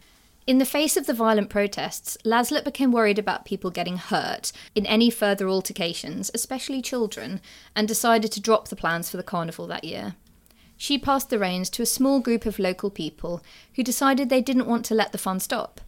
In 0.47 0.59
the 0.59 0.67
face 0.67 0.99
of 0.99 1.07
the 1.07 1.15
violent 1.15 1.49
protests, 1.49 2.19
Laslett 2.23 2.65
became 2.65 2.93
worried 2.93 3.19
about 3.19 3.47
people 3.47 3.71
getting 3.71 3.97
hurt 3.97 4.53
in 4.75 4.85
any 4.85 5.09
further 5.09 5.49
altercations, 5.49 6.31
especially 6.35 6.83
children, 6.83 7.41
and 7.75 7.89
decided 7.89 8.31
to 8.33 8.43
drop 8.43 8.69
the 8.69 8.77
plans 8.77 9.09
for 9.09 9.17
the 9.17 9.23
carnival 9.23 9.67
that 9.69 9.85
year. 9.85 10.17
She 10.77 10.99
passed 10.99 11.31
the 11.31 11.39
reins 11.39 11.71
to 11.71 11.83
a 11.83 11.87
small 11.87 12.21
group 12.21 12.45
of 12.45 12.59
local 12.59 12.91
people 12.91 13.43
who 13.77 13.83
decided 13.83 14.29
they 14.29 14.43
didn't 14.43 14.67
want 14.67 14.85
to 14.87 14.95
let 14.95 15.13
the 15.13 15.19
fun 15.19 15.41
stop. 15.41 15.81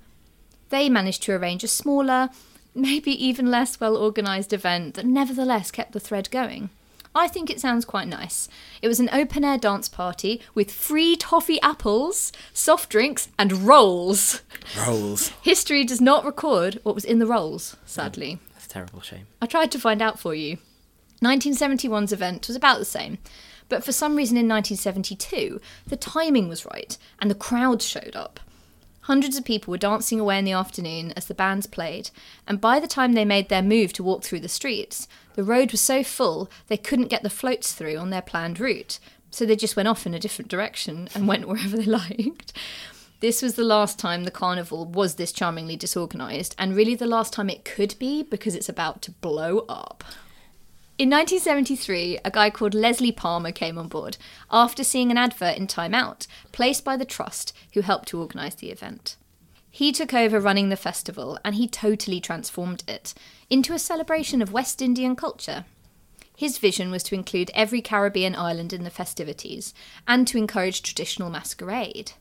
They 0.71 0.89
managed 0.89 1.23
to 1.25 1.33
arrange 1.33 1.63
a 1.63 1.69
smaller, 1.69 2.31
maybe 2.75 3.13
even 3.13 3.51
less 3.51 3.79
well 3.79 3.97
organised 3.97 4.55
event 4.55 4.95
that 4.95 5.05
nevertheless 5.05 5.71
kept 5.71 5.93
the 5.93 6.01
thread 6.01 6.31
going. 6.31 6.71
I 7.17 7.29
think 7.29 7.49
it 7.49 7.61
sounds 7.61 7.87
quite 7.87 8.09
nice. 8.09 8.47
It 8.83 8.89
was 8.89 9.01
an 9.01 9.09
open 9.11 9.43
air 9.43 9.57
dance 9.57 9.89
party 9.89 10.43
with 10.55 10.71
free 10.71 11.17
toffee 11.17 11.61
apples, 11.63 12.31
soft 12.53 12.91
drinks, 12.91 13.29
and 13.39 13.63
rolls. 13.63 14.43
Rolls. 14.87 15.29
History 15.41 15.83
does 15.83 16.01
not 16.01 16.27
record 16.27 16.79
what 16.83 16.95
was 16.95 17.07
in 17.07 17.19
the 17.19 17.27
rolls, 17.27 17.75
sadly. 17.87 18.35
Mm, 18.35 18.53
that's 18.53 18.67
a 18.67 18.69
terrible 18.69 19.01
shame. 19.01 19.27
I 19.41 19.47
tried 19.47 19.73
to 19.73 19.79
find 19.79 20.03
out 20.03 20.21
for 20.21 20.35
you. 20.35 20.59
1971's 21.23 22.13
event 22.13 22.47
was 22.47 22.57
about 22.57 22.79
the 22.79 22.85
same, 22.85 23.17
but 23.71 23.83
for 23.83 23.93
some 23.93 24.17
reason 24.17 24.37
in 24.37 24.47
1972, 24.47 25.59
the 25.87 25.97
timing 25.97 26.49
was 26.49 26.67
right 26.67 26.99
and 27.19 27.31
the 27.31 27.35
crowd 27.35 27.81
showed 27.81 28.15
up. 28.15 28.41
Hundreds 29.07 29.37
of 29.37 29.45
people 29.45 29.71
were 29.71 29.79
dancing 29.79 30.19
away 30.19 30.37
in 30.37 30.45
the 30.45 30.51
afternoon 30.51 31.13
as 31.13 31.27
the 31.27 31.35
bands 31.35 31.69
played, 31.69 32.11
and 32.45 32.61
by 32.61 32.81
the 32.81 32.89
time 32.89 33.13
they 33.13 33.25
made 33.25 33.49
their 33.49 33.63
move 33.63 33.93
to 33.93 34.03
walk 34.03 34.25
through 34.25 34.41
the 34.41 34.49
streets, 34.49 35.07
the 35.37 35.45
road 35.45 35.71
was 35.71 35.81
so 35.81 36.03
full 36.03 36.51
they 36.67 36.77
couldn't 36.77 37.07
get 37.07 37.23
the 37.23 37.31
floats 37.31 37.73
through 37.73 37.97
on 37.99 38.11
their 38.11 38.21
planned 38.21 38.59
route, 38.59 38.99
so 39.31 39.47
they 39.47 39.55
just 39.55 39.77
went 39.77 39.87
off 39.87 40.07
in 40.07 40.15
a 40.15 40.19
different 40.19 40.51
direction 40.51 41.09
and 41.15 41.29
went 41.29 41.47
wherever 41.49 41.77
they 41.77 41.85
liked. 41.85 42.53
This 43.21 43.43
was 43.43 43.55
the 43.55 43.63
last 43.63 43.97
time 43.97 44.25
the 44.25 44.33
carnival 44.33 44.85
was 44.85 45.15
this 45.15 45.31
charmingly 45.31 45.77
disorganised, 45.77 46.57
and 46.59 46.75
really 46.75 46.97
the 46.97 47.07
last 47.07 47.33
time 47.33 47.49
it 47.49 47.65
could 47.65 47.95
be 48.01 48.25
because 48.25 48.57
it's 48.57 48.69
about 48.69 49.03
to 49.03 49.13
blow 49.13 49.67
up. 49.69 50.03
In 50.99 51.11
1973, 51.11 52.21
a 52.25 52.31
guy 52.31 52.49
called 52.49 52.73
Leslie 52.73 53.13
Palmer 53.13 53.53
came 53.53 53.77
on 53.77 53.87
board 53.87 54.17
after 54.51 54.83
seeing 54.83 55.11
an 55.11 55.19
advert 55.19 55.59
in 55.59 55.67
Time 55.67 55.95
Out, 55.95 56.27
placed 56.53 56.85
by 56.85 56.97
the 56.97 57.05
Trust, 57.05 57.53
who 57.75 57.83
helped 57.83 58.09
to 58.09 58.19
organise 58.19 58.55
the 58.55 58.71
event. 58.71 59.17
He 59.71 59.93
took 59.93 60.15
over 60.15 60.41
running 60.41 60.71
the 60.71 60.77
festival 60.77 61.39
and 61.45 61.55
he 61.55 61.69
totally 61.69 62.19
transformed 62.19 62.83
it 62.89 63.13
into 63.51 63.75
a 63.75 63.79
celebration 63.79 64.41
of 64.41 64.55
West 64.55 64.81
Indian 64.81 65.17
culture. 65.17 65.67
His 66.35 66.57
vision 66.57 66.91
was 66.91 67.03
to 67.05 67.15
include 67.15 67.51
every 67.53 67.83
Caribbean 67.83 68.35
island 68.35 68.73
in 68.73 68.83
the 68.83 68.89
festivities 68.89 69.75
and 70.09 70.27
to 70.27 70.39
encourage 70.39 70.81
traditional 70.81 71.29
masquerade. 71.29 72.13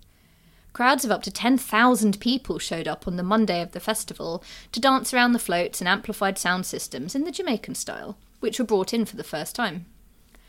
Crowds 0.74 1.06
of 1.06 1.12
up 1.12 1.24
to 1.24 1.32
10,000 1.32 2.20
people 2.20 2.60
showed 2.60 2.90
up 2.90 3.08
on 3.08 3.16
the 3.16 3.24
Monday 3.24 3.62
of 3.62 3.72
the 3.72 3.80
festival 3.80 4.44
to 4.74 4.82
dance 4.82 5.14
around 5.14 5.32
the 5.32 5.40
floats 5.40 5.80
and 5.80 5.88
amplified 5.88 6.38
sound 6.38 6.66
systems 6.66 7.16
in 7.16 7.24
the 7.24 7.32
Jamaican 7.32 7.76
style 7.76 8.18
which 8.40 8.60
were 8.60 8.66
brought 8.66 8.94
in 8.94 9.06
for 9.06 9.16
the 9.16 9.24
first 9.24 9.56
time. 9.56 9.86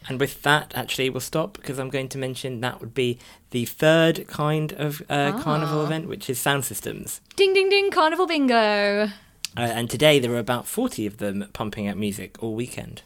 And 0.09 0.21
with 0.21 0.43
that, 0.43 0.73
actually, 0.77 1.11
we'll 1.11 1.21
stop 1.21 1.55
because 1.55 1.79
I'm 1.81 1.91
going 1.91 2.09
to 2.11 2.19
mention 2.19 2.61
that 2.61 2.81
would 2.81 2.95
be 2.95 3.19
the 3.51 3.65
third 3.65 4.29
kind 4.29 4.73
of 4.75 5.01
uh, 5.11 5.33
Ah. 5.35 5.43
carnival 5.43 5.85
event, 5.85 6.07
which 6.09 6.31
is 6.31 6.39
sound 6.39 6.65
systems. 6.65 7.21
Ding 7.35 7.53
ding 7.55 7.69
ding, 7.69 7.91
carnival 7.91 8.27
bingo! 8.29 9.05
Uh, 9.59 9.61
and 9.61 9.89
today 9.91 10.19
there 10.21 10.33
are 10.33 10.39
about 10.39 10.67
40 10.69 11.07
of 11.07 11.17
them 11.17 11.47
pumping 11.55 11.89
out 11.89 11.97
music 11.97 12.37
all 12.43 12.55
weekend. 12.55 13.03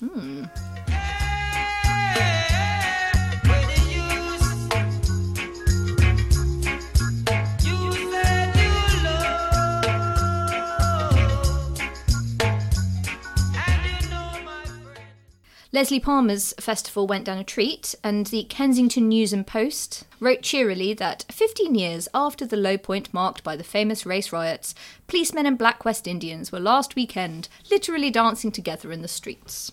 Leslie 15.73 16.01
Palmer's 16.01 16.53
festival 16.59 17.07
went 17.07 17.25
down 17.25 17.39
a 17.39 17.45
treat, 17.45 17.95
and 18.03 18.27
the 18.27 18.43
Kensington 18.43 19.09
News 19.09 19.33
and 19.33 19.47
Post 19.47 20.05
wrote 20.19 20.43
cheerily 20.43 20.95
that 20.95 21.25
15 21.31 21.77
years 21.77 22.09
after 22.13 22.45
the 22.45 22.57
low 22.57 22.77
point 22.77 23.15
marked 23.15 23.45
by 23.45 23.55
the 23.55 23.63
famous 23.63 24.05
race 24.05 24.33
riots, 24.33 24.75
policemen 25.07 25.47
and 25.47 25.57
black 25.57 25.85
West 25.85 26.09
Indians 26.09 26.51
were 26.51 26.59
last 26.59 26.97
weekend 26.97 27.49
literally 27.71 28.11
dancing 28.11 28.51
together 28.51 28.91
in 28.91 29.03
the 29.03 29.07
streets. 29.07 29.71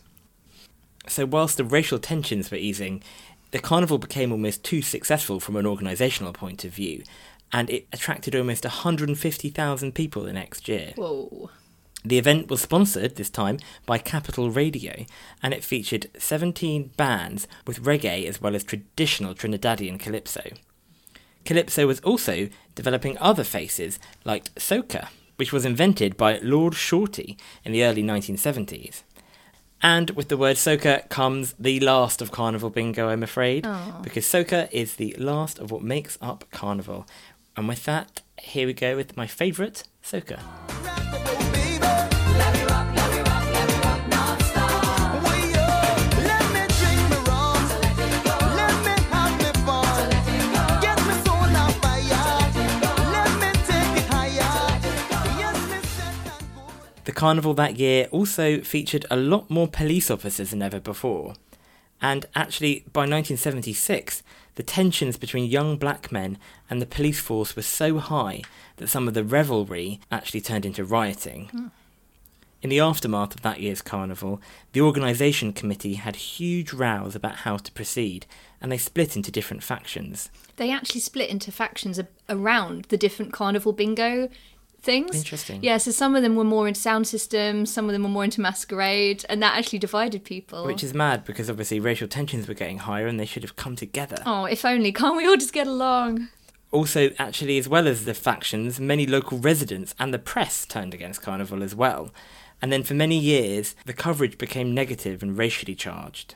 So, 1.07 1.25
whilst 1.25 1.57
the 1.57 1.63
racial 1.63 1.97
tensions 1.97 2.51
were 2.51 2.57
easing, 2.57 3.01
the 3.49 3.59
carnival 3.59 3.97
became 3.97 4.31
almost 4.31 4.63
too 4.63 4.83
successful 4.83 5.39
from 5.39 5.55
an 5.55 5.65
organisational 5.65 6.33
point 6.33 6.63
of 6.63 6.75
view, 6.75 7.01
and 7.51 7.71
it 7.71 7.87
attracted 7.91 8.35
almost 8.35 8.65
150,000 8.65 9.95
people 9.95 10.21
the 10.21 10.33
next 10.33 10.67
year. 10.67 10.93
Whoa. 10.95 11.49
The 12.05 12.17
event 12.17 12.49
was 12.49 12.61
sponsored 12.61 13.15
this 13.15 13.29
time 13.29 13.57
by 13.85 13.97
Capital 13.97 14.49
Radio, 14.49 15.05
and 15.43 15.53
it 15.53 15.63
featured 15.63 16.09
17 16.17 16.91
bands 16.95 17.47
with 17.65 17.83
reggae 17.83 18.25
as 18.27 18.41
well 18.41 18.55
as 18.55 18.63
traditional 18.63 19.33
Trinidadian 19.33 19.99
calypso. 19.99 20.41
Calypso 21.43 21.87
was 21.87 21.99
also 22.01 22.49
developing 22.75 23.17
other 23.17 23.43
faces 23.43 23.99
like 24.23 24.53
soca, 24.55 25.07
which 25.37 25.51
was 25.51 25.65
invented 25.65 26.17
by 26.17 26.39
Lord 26.39 26.75
Shorty 26.75 27.37
in 27.63 27.71
the 27.71 27.83
early 27.83 28.03
1970s. 28.03 29.03
And 29.81 30.09
with 30.11 30.29
the 30.29 30.37
word 30.37 30.55
soca 30.57 31.07
comes 31.09 31.53
the 31.59 31.79
last 31.79 32.21
of 32.21 32.31
Carnival 32.31 32.69
Bingo, 32.69 33.09
I'm 33.09 33.23
afraid, 33.23 33.65
Aw. 33.65 34.01
because 34.01 34.25
soca 34.25 34.67
is 34.71 34.95
the 34.95 35.15
last 35.17 35.59
of 35.59 35.71
what 35.71 35.83
makes 35.83 36.17
up 36.21 36.45
Carnival. 36.51 37.07
And 37.55 37.67
with 37.67 37.85
that, 37.85 38.21
here 38.39 38.67
we 38.67 38.73
go 38.73 38.95
with 38.95 39.15
my 39.15 39.27
favourite, 39.27 39.83
soca. 40.03 41.46
Carnival 57.17 57.55
that 57.55 57.79
year 57.79 58.07
also 58.11 58.61
featured 58.61 59.05
a 59.09 59.17
lot 59.17 59.49
more 59.49 59.67
police 59.67 60.11
officers 60.11 60.51
than 60.51 60.61
ever 60.61 60.79
before. 60.79 61.33
And 61.99 62.27
actually, 62.35 62.85
by 62.93 63.01
1976, 63.01 64.21
the 64.53 64.61
tensions 64.61 65.17
between 65.17 65.49
young 65.49 65.77
black 65.77 66.11
men 66.11 66.37
and 66.69 66.79
the 66.79 66.85
police 66.85 67.19
force 67.19 67.55
were 67.55 67.63
so 67.63 67.97
high 67.97 68.43
that 68.75 68.89
some 68.89 69.07
of 69.07 69.15
the 69.15 69.23
revelry 69.23 69.99
actually 70.11 70.41
turned 70.41 70.63
into 70.63 70.85
rioting. 70.85 71.47
Hmm. 71.47 71.67
In 72.61 72.69
the 72.69 72.79
aftermath 72.79 73.33
of 73.33 73.41
that 73.41 73.61
year's 73.61 73.81
carnival, 73.81 74.39
the 74.73 74.81
organisation 74.81 75.53
committee 75.53 75.95
had 75.95 76.15
huge 76.15 76.71
rows 76.71 77.15
about 77.15 77.37
how 77.37 77.57
to 77.57 77.71
proceed, 77.71 78.27
and 78.61 78.71
they 78.71 78.77
split 78.77 79.15
into 79.15 79.31
different 79.31 79.63
factions. 79.63 80.29
They 80.57 80.71
actually 80.71 81.01
split 81.01 81.29
into 81.29 81.51
factions 81.51 81.99
around 82.29 82.85
the 82.85 82.97
different 82.97 83.33
carnival 83.33 83.73
bingo 83.73 84.29
things. 84.81 85.15
Interesting. 85.15 85.61
Yeah, 85.63 85.77
so 85.77 85.91
some 85.91 86.15
of 86.15 86.21
them 86.23 86.35
were 86.35 86.43
more 86.43 86.67
into 86.67 86.79
sound 86.79 87.07
systems, 87.07 87.71
some 87.71 87.85
of 87.85 87.91
them 87.93 88.03
were 88.03 88.09
more 88.09 88.23
into 88.23 88.41
masquerade, 88.41 89.25
and 89.29 89.41
that 89.43 89.57
actually 89.57 89.79
divided 89.79 90.23
people. 90.23 90.65
Which 90.65 90.83
is 90.83 90.93
mad 90.93 91.25
because 91.25 91.49
obviously 91.49 91.79
racial 91.79 92.07
tensions 92.07 92.47
were 92.47 92.53
getting 92.53 92.79
higher 92.79 93.07
and 93.07 93.19
they 93.19 93.25
should 93.25 93.43
have 93.43 93.55
come 93.55 93.75
together. 93.75 94.17
oh, 94.25 94.45
if 94.45 94.63
only. 94.65 94.91
Can't 94.91 95.17
we 95.17 95.27
all 95.27 95.37
just 95.37 95.53
get 95.53 95.67
along? 95.67 96.29
Also, 96.71 97.11
actually, 97.17 97.57
as 97.57 97.69
well 97.69 97.87
as 97.87 98.05
the 98.05 98.13
factions, 98.13 98.79
many 98.79 99.07
local 99.07 99.37
residents 99.37 99.95
and 99.97 100.13
the 100.13 100.19
press 100.19 100.65
turned 100.65 100.93
against 100.93 101.21
Carnival 101.21 101.63
as 101.63 101.73
well. 101.73 102.11
And 102.61 102.73
then 102.73 102.83
for 102.83 102.93
many 102.93 103.17
years, 103.17 103.75
the 103.85 103.93
coverage 103.93 104.37
became 104.37 104.73
negative 104.73 105.21
and 105.23 105.37
racially 105.37 105.75
charged. 105.75 106.35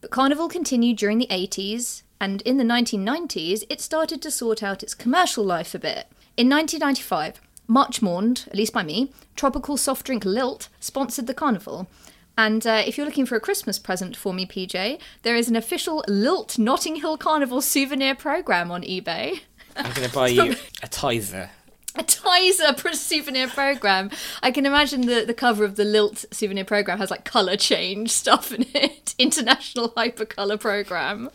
But 0.00 0.10
Carnival 0.10 0.48
continued 0.48 0.98
during 0.98 1.18
the 1.18 1.26
80s, 1.28 2.02
and 2.20 2.40
in 2.42 2.56
the 2.56 2.64
1990s, 2.64 3.64
it 3.68 3.80
started 3.80 4.22
to 4.22 4.30
sort 4.30 4.62
out 4.62 4.82
its 4.82 4.94
commercial 4.94 5.44
life 5.44 5.74
a 5.74 5.78
bit. 5.78 6.06
In 6.36 6.50
1995, 6.50 7.40
much 7.66 8.02
mourned, 8.02 8.44
at 8.48 8.56
least 8.56 8.74
by 8.74 8.82
me, 8.82 9.10
tropical 9.36 9.78
soft 9.78 10.04
drink 10.04 10.22
Lilt 10.26 10.68
sponsored 10.80 11.26
the 11.26 11.32
Carnival. 11.32 11.88
And 12.36 12.66
uh, 12.66 12.82
if 12.86 12.98
you're 12.98 13.06
looking 13.06 13.24
for 13.24 13.36
a 13.36 13.40
Christmas 13.40 13.78
present 13.78 14.14
for 14.14 14.34
me, 14.34 14.44
PJ, 14.44 15.00
there 15.22 15.34
is 15.34 15.48
an 15.48 15.56
official 15.56 16.04
Lilt 16.06 16.58
Notting 16.58 16.96
Hill 16.96 17.16
Carnival 17.16 17.62
souvenir 17.62 18.14
program 18.14 18.70
on 18.70 18.82
eBay. 18.82 19.40
I'm 19.76 19.92
going 19.94 20.08
to 20.08 20.14
buy 20.14 20.28
you 20.28 20.52
a 20.82 20.88
Tizer. 20.88 21.48
a 21.94 22.04
Tizer 22.04 22.76
souvenir 22.94 23.48
program. 23.48 24.10
I 24.42 24.50
can 24.50 24.66
imagine 24.66 25.06
the, 25.06 25.24
the 25.26 25.32
cover 25.32 25.64
of 25.64 25.76
the 25.76 25.84
Lilt 25.86 26.26
souvenir 26.30 26.66
program 26.66 26.98
has 26.98 27.10
like 27.10 27.24
colour 27.24 27.56
change 27.56 28.10
stuff 28.10 28.52
in 28.52 28.66
it. 28.74 29.14
International 29.18 29.88
Hypercolour 29.88 30.60
Program. 30.60 31.30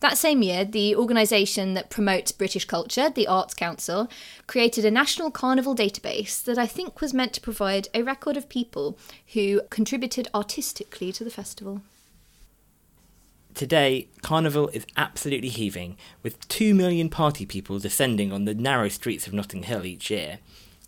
That 0.00 0.16
same 0.16 0.42
year, 0.42 0.64
the 0.64 0.94
organisation 0.94 1.74
that 1.74 1.90
promotes 1.90 2.32
British 2.32 2.64
culture, 2.64 3.10
the 3.10 3.26
Arts 3.26 3.54
Council, 3.54 4.08
created 4.46 4.84
a 4.84 4.90
national 4.90 5.30
carnival 5.30 5.74
database 5.74 6.42
that 6.44 6.58
I 6.58 6.66
think 6.66 7.00
was 7.00 7.14
meant 7.14 7.32
to 7.34 7.40
provide 7.40 7.88
a 7.92 8.02
record 8.02 8.36
of 8.36 8.48
people 8.48 8.98
who 9.34 9.60
contributed 9.70 10.28
artistically 10.34 11.12
to 11.12 11.24
the 11.24 11.30
festival. 11.30 11.82
Today, 13.54 14.06
Carnival 14.22 14.68
is 14.68 14.86
absolutely 14.96 15.48
heaving, 15.48 15.96
with 16.22 16.46
2 16.46 16.74
million 16.74 17.08
party 17.08 17.44
people 17.44 17.80
descending 17.80 18.32
on 18.32 18.44
the 18.44 18.54
narrow 18.54 18.88
streets 18.88 19.26
of 19.26 19.32
Notting 19.32 19.64
Hill 19.64 19.84
each 19.84 20.10
year. 20.10 20.38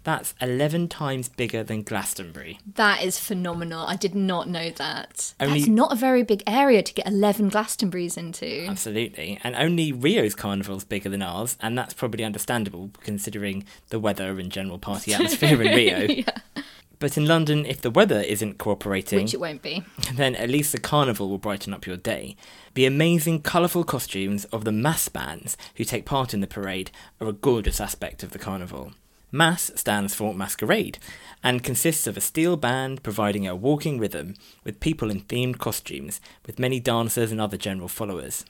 That's 0.03 0.35
11 0.41 0.89
times 0.89 1.29
bigger 1.29 1.63
than 1.63 1.83
Glastonbury. 1.83 2.59
That 2.75 3.03
is 3.03 3.19
phenomenal. 3.19 3.85
I 3.87 3.97
did 3.97 4.15
not 4.15 4.49
know 4.49 4.71
that. 4.71 5.35
Only- 5.39 5.59
That's 5.61 5.69
not 5.69 5.93
a 5.93 5.97
very 5.97 6.23
big 6.23 6.43
area 6.47 6.83
to 6.83 6.95
get 6.95 7.07
11 7.07 7.51
Glastonburys 7.51 8.17
into. 8.17 8.65
Absolutely. 8.67 9.39
And 9.45 9.55
only 9.55 9.93
Rio's 9.93 10.35
carnival's 10.35 10.85
bigger 10.85 11.11
than 11.11 11.21
ours, 11.21 11.59
and 11.61 11.77
that's 11.77 11.93
probably 11.93 12.25
understandable 12.25 12.91
considering 13.03 13.65
the 13.91 13.99
weather 14.01 14.39
and 14.39 14.51
general 14.51 14.79
party 14.79 15.13
atmosphere 15.15 15.61
in 15.63 15.75
Rio. 15.75 15.99
yeah. 16.09 16.63
But 16.99 17.17
in 17.17 17.27
London, 17.27 17.65
if 17.67 17.81
the 17.81 17.91
weather 17.91 18.21
isn't 18.21 18.59
cooperating, 18.59 19.23
Which 19.25 19.33
it 19.35 19.41
won't 19.41 19.63
be. 19.63 19.83
then 20.15 20.35
at 20.35 20.51
least 20.51 20.73
the 20.73 20.81
carnival 20.81 21.29
will 21.31 21.39
brighten 21.39 21.73
up 21.75 21.87
your 21.87 21.97
day. 21.97 22.37
The 22.75 22.85
amazing, 22.87 23.41
colourful 23.43 23.85
costumes 23.85 24.45
of 24.47 24.65
the 24.65 24.73
mass 24.73 25.09
bands 25.09 25.57
who 25.77 25.85
take 25.85 26.05
part 26.05 26.33
in 26.35 26.41
the 26.41 26.47
parade 26.47 26.91
are 27.21 27.29
a 27.29 27.33
gorgeous 27.33 27.81
aspect 27.81 28.23
of 28.23 28.31
the 28.33 28.39
carnival. 28.39 28.93
Mass 29.33 29.71
stands 29.77 30.14
for 30.14 30.35
masquerade 30.35 30.99
and 31.43 31.62
consists 31.62 32.07
of 32.07 32.16
a 32.16 32.21
steel 32.21 32.57
band 32.57 33.03
providing 33.03 33.47
a 33.47 33.55
walking 33.55 33.99
rhythm 33.99 34.35
with 34.64 34.81
people 34.81 35.11
in 35.11 35.21
themed 35.21 35.59
costumes, 35.59 36.21
with 36.47 36.59
many 36.59 36.81
dancers 36.81 37.31
and 37.31 37.40
other 37.40 37.57
general 37.57 37.88
followers. 37.88 38.45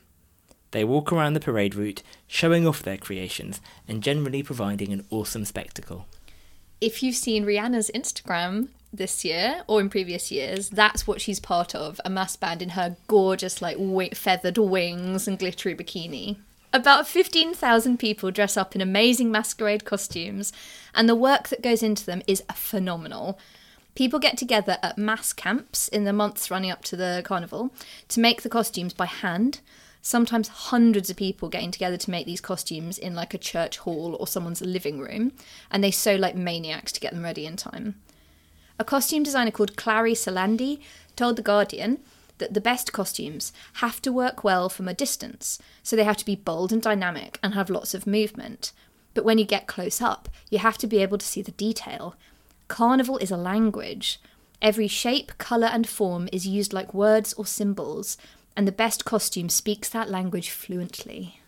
They 0.71 0.85
walk 0.85 1.13
around 1.13 1.35
the 1.35 1.41
parade 1.41 1.75
route, 1.75 2.03
showing 2.27 2.67
off 2.67 2.83
their 2.83 2.97
creations 2.97 3.61
and 3.87 4.03
generally 4.03 4.43
providing 4.43 4.93
an 4.93 5.05
awesome 5.11 5.45
spectacle. 5.45 6.07
If 6.81 7.03
you've 7.03 7.17
seen 7.17 7.45
Rihanna's 7.45 7.91
Instagram 7.95 8.69
this 8.93 9.25
year 9.25 9.63
or 9.67 9.81
in 9.81 9.91
previous 9.91 10.31
years, 10.31 10.71
that's 10.71 11.07
what 11.07 11.21
she's 11.21 11.41
part 11.41 11.75
of 11.75 12.01
a 12.05 12.11
mass 12.11 12.37
band 12.37 12.63
in 12.63 12.71
her 12.71 12.97
gorgeous, 13.07 13.61
like, 13.61 13.77
feathered 14.15 14.57
wings 14.57 15.29
and 15.29 15.39
glittery 15.39 15.75
bikini. 15.75 16.39
About 16.73 17.09
15,000 17.09 17.99
people 17.99 18.31
dress 18.31 18.57
up 18.57 18.77
in 18.77 18.81
amazing 18.81 19.33
masquerade 19.33 19.85
costumes, 19.85 20.53
and 20.95 21.09
the 21.09 21.17
work 21.17 21.49
that 21.49 21.63
goes 21.63 21.83
into 21.83 22.07
them 22.07 22.23
is 22.29 22.45
phenomenal. 22.55 23.41
People 23.97 24.21
get 24.21 24.39
together 24.39 24.79
at 24.81 24.97
mass 24.97 25.33
camps 25.33 25.89
in 25.89 26.05
the 26.05 26.13
months 26.13 26.49
running 26.49 26.71
up 26.71 26.85
to 26.85 26.97
the 26.97 27.23
carnival 27.25 27.75
to 28.07 28.21
make 28.21 28.43
the 28.43 28.49
costumes 28.49 28.95
by 28.95 29.07
hand. 29.07 29.61
Sometimes 30.01 30.47
hundreds 30.47 31.11
of 31.11 31.17
people 31.17 31.49
getting 31.49 31.73
together 31.73 31.97
to 31.97 32.11
make 32.11 32.25
these 32.25 32.41
costumes 32.41 32.99
in 32.99 33.17
like 33.17 33.35
a 33.35 33.39
church 33.39 33.79
hall 33.79 34.17
or 34.21 34.29
someone's 34.29 34.63
living 34.63 35.01
room, 35.01 35.33
and 35.73 35.83
they 35.83 35.91
sew 35.91 36.15
like 36.15 36.37
maniacs 36.37 36.93
to 36.93 37.01
get 37.01 37.13
them 37.13 37.25
ready 37.25 37.47
in 37.47 37.57
time. 37.57 37.97
A 38.79 38.85
costume 38.85 39.25
designer 39.25 39.51
called 39.51 39.77
Clary 39.77 40.15
Salandy 40.15 40.81
told 41.17 41.35
The 41.35 41.43
Guardian 41.43 41.99
that 42.41 42.55
the 42.55 42.61
best 42.61 42.93
costumes 42.93 43.53
have 43.75 44.03
to 44.03 44.13
work 44.13 44.43
well 44.43 44.69
from 44.69 44.89
a 44.89 44.95
distance, 44.95 45.59
so 45.83 45.95
they 45.95 46.05
have 46.05 46.17
to 46.17 46.25
be 46.25 46.35
bold 46.35 46.73
and 46.73 46.83
dynamic 46.83 47.39
and 47.43 47.55
have 47.55 47.71
lots 47.71 47.95
of 47.95 48.07
movement. 48.07 48.73
But 49.15 49.25
when 49.25 49.39
you 49.39 49.45
get 49.45 49.67
close 49.67 50.03
up, 50.03 50.29
you 50.51 50.59
have 50.59 50.79
to 50.79 50.87
be 50.87 50.99
able 50.99 51.19
to 51.19 51.27
see 51.27 51.43
the 51.43 51.53
detail. 51.53 52.17
Carnival 52.69 53.19
is 53.19 53.31
a 53.31 53.37
language. 53.37 54.21
Every 54.61 54.89
shape, 54.89 55.39
colour, 55.39 55.69
and 55.69 55.89
form 55.89 56.29
is 56.33 56.47
used 56.47 56.73
like 56.73 56.93
words 56.93 57.33
or 57.35 57.47
symbols, 57.47 58.17
and 58.57 58.67
the 58.67 58.73
best 58.73 59.05
costume 59.05 59.49
speaks 59.49 59.89
that 59.89 60.11
language 60.11 60.51
fluently. 60.51 61.41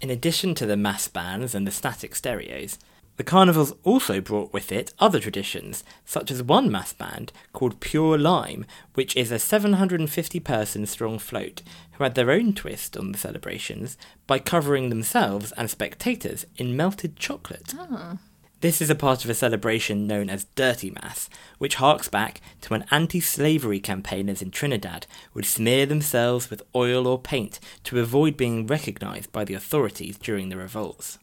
In 0.00 0.10
addition 0.10 0.54
to 0.56 0.66
the 0.66 0.76
mass 0.76 1.06
bands 1.06 1.54
and 1.54 1.66
the 1.66 1.70
static 1.70 2.14
stereos, 2.14 2.78
the 3.16 3.24
carnivals 3.24 3.74
also 3.82 4.20
brought 4.20 4.52
with 4.52 4.72
it 4.72 4.94
other 4.98 5.20
traditions, 5.20 5.84
such 6.04 6.30
as 6.30 6.42
one 6.42 6.70
mass 6.70 6.92
band 6.92 7.32
called 7.52 7.80
Pure 7.80 8.18
Lime, 8.18 8.64
which 8.94 9.14
is 9.16 9.30
a 9.30 9.38
750 9.38 10.40
person 10.40 10.86
strong 10.86 11.18
float 11.18 11.62
who 11.92 12.04
had 12.04 12.14
their 12.14 12.30
own 12.30 12.54
twist 12.54 12.96
on 12.96 13.12
the 13.12 13.18
celebrations 13.18 13.96
by 14.26 14.38
covering 14.38 14.88
themselves 14.88 15.52
and 15.52 15.68
spectators 15.68 16.46
in 16.56 16.76
melted 16.76 17.16
chocolate. 17.16 17.74
Ah. 17.78 18.18
This 18.62 18.80
is 18.80 18.90
a 18.90 18.94
part 18.94 19.24
of 19.24 19.30
a 19.30 19.34
celebration 19.34 20.06
known 20.06 20.30
as 20.30 20.44
Dirty 20.54 20.90
Mass, 20.90 21.28
which 21.58 21.74
harks 21.74 22.08
back 22.08 22.40
to 22.60 22.68
when 22.68 22.86
anti 22.92 23.18
slavery 23.18 23.80
campaigners 23.80 24.40
in 24.40 24.52
Trinidad 24.52 25.04
would 25.34 25.44
smear 25.44 25.84
themselves 25.84 26.48
with 26.48 26.62
oil 26.72 27.08
or 27.08 27.20
paint 27.20 27.58
to 27.82 27.98
avoid 27.98 28.36
being 28.36 28.68
recognised 28.68 29.32
by 29.32 29.44
the 29.44 29.54
authorities 29.54 30.16
during 30.16 30.48
the 30.48 30.56
revolts. 30.56 31.18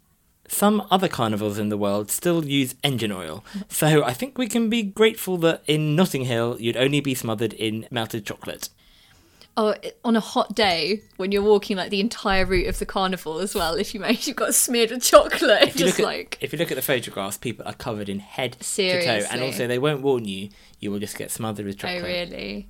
Some 0.49 0.85
other 0.89 1.07
carnivals 1.07 1.59
in 1.59 1.69
the 1.69 1.77
world 1.77 2.09
still 2.09 2.43
use 2.43 2.73
engine 2.83 3.11
oil, 3.11 3.43
so 3.69 4.03
I 4.03 4.13
think 4.13 4.37
we 4.37 4.47
can 4.47 4.69
be 4.69 4.81
grateful 4.81 5.37
that 5.37 5.61
in 5.67 5.95
Notting 5.95 6.25
Hill 6.25 6.57
you'd 6.59 6.75
only 6.75 7.01
be 7.01 7.13
smothered 7.13 7.53
in 7.53 7.87
melted 7.91 8.25
chocolate. 8.25 8.69
Oh, 9.55 9.75
on 10.05 10.15
a 10.15 10.19
hot 10.21 10.55
day 10.55 11.01
when 11.17 11.31
you're 11.31 11.43
walking 11.43 11.75
like 11.77 11.89
the 11.89 11.99
entire 11.99 12.45
route 12.45 12.67
of 12.67 12.79
the 12.79 12.85
carnival 12.85 13.39
as 13.39 13.53
well, 13.53 13.75
if 13.75 13.93
you 13.93 13.99
make 13.99 14.25
you've 14.25 14.37
got 14.37 14.55
smeared 14.55 14.89
with 14.89 15.03
chocolate, 15.03 15.63
If 15.63 15.79
you, 15.79 15.85
just 15.85 15.99
look 15.99 16.07
at, 16.07 16.11
like 16.11 16.37
if 16.41 16.51
you 16.51 16.59
look 16.59 16.71
at 16.71 16.75
the 16.75 16.81
photographs, 16.81 17.37
people 17.37 17.67
are 17.67 17.73
covered 17.73 18.09
in 18.09 18.19
head 18.19 18.53
to 18.53 19.05
toe, 19.05 19.27
and 19.29 19.41
also 19.41 19.67
they 19.67 19.79
won't 19.79 20.01
warn 20.01 20.25
you, 20.25 20.49
you 20.79 20.91
will 20.91 20.99
just 20.99 21.17
get 21.17 21.29
smothered 21.29 21.65
with 21.65 21.77
chocolate. 21.77 21.97
oh 21.97 22.07
chocolate. 22.07 22.29
really. 22.31 22.67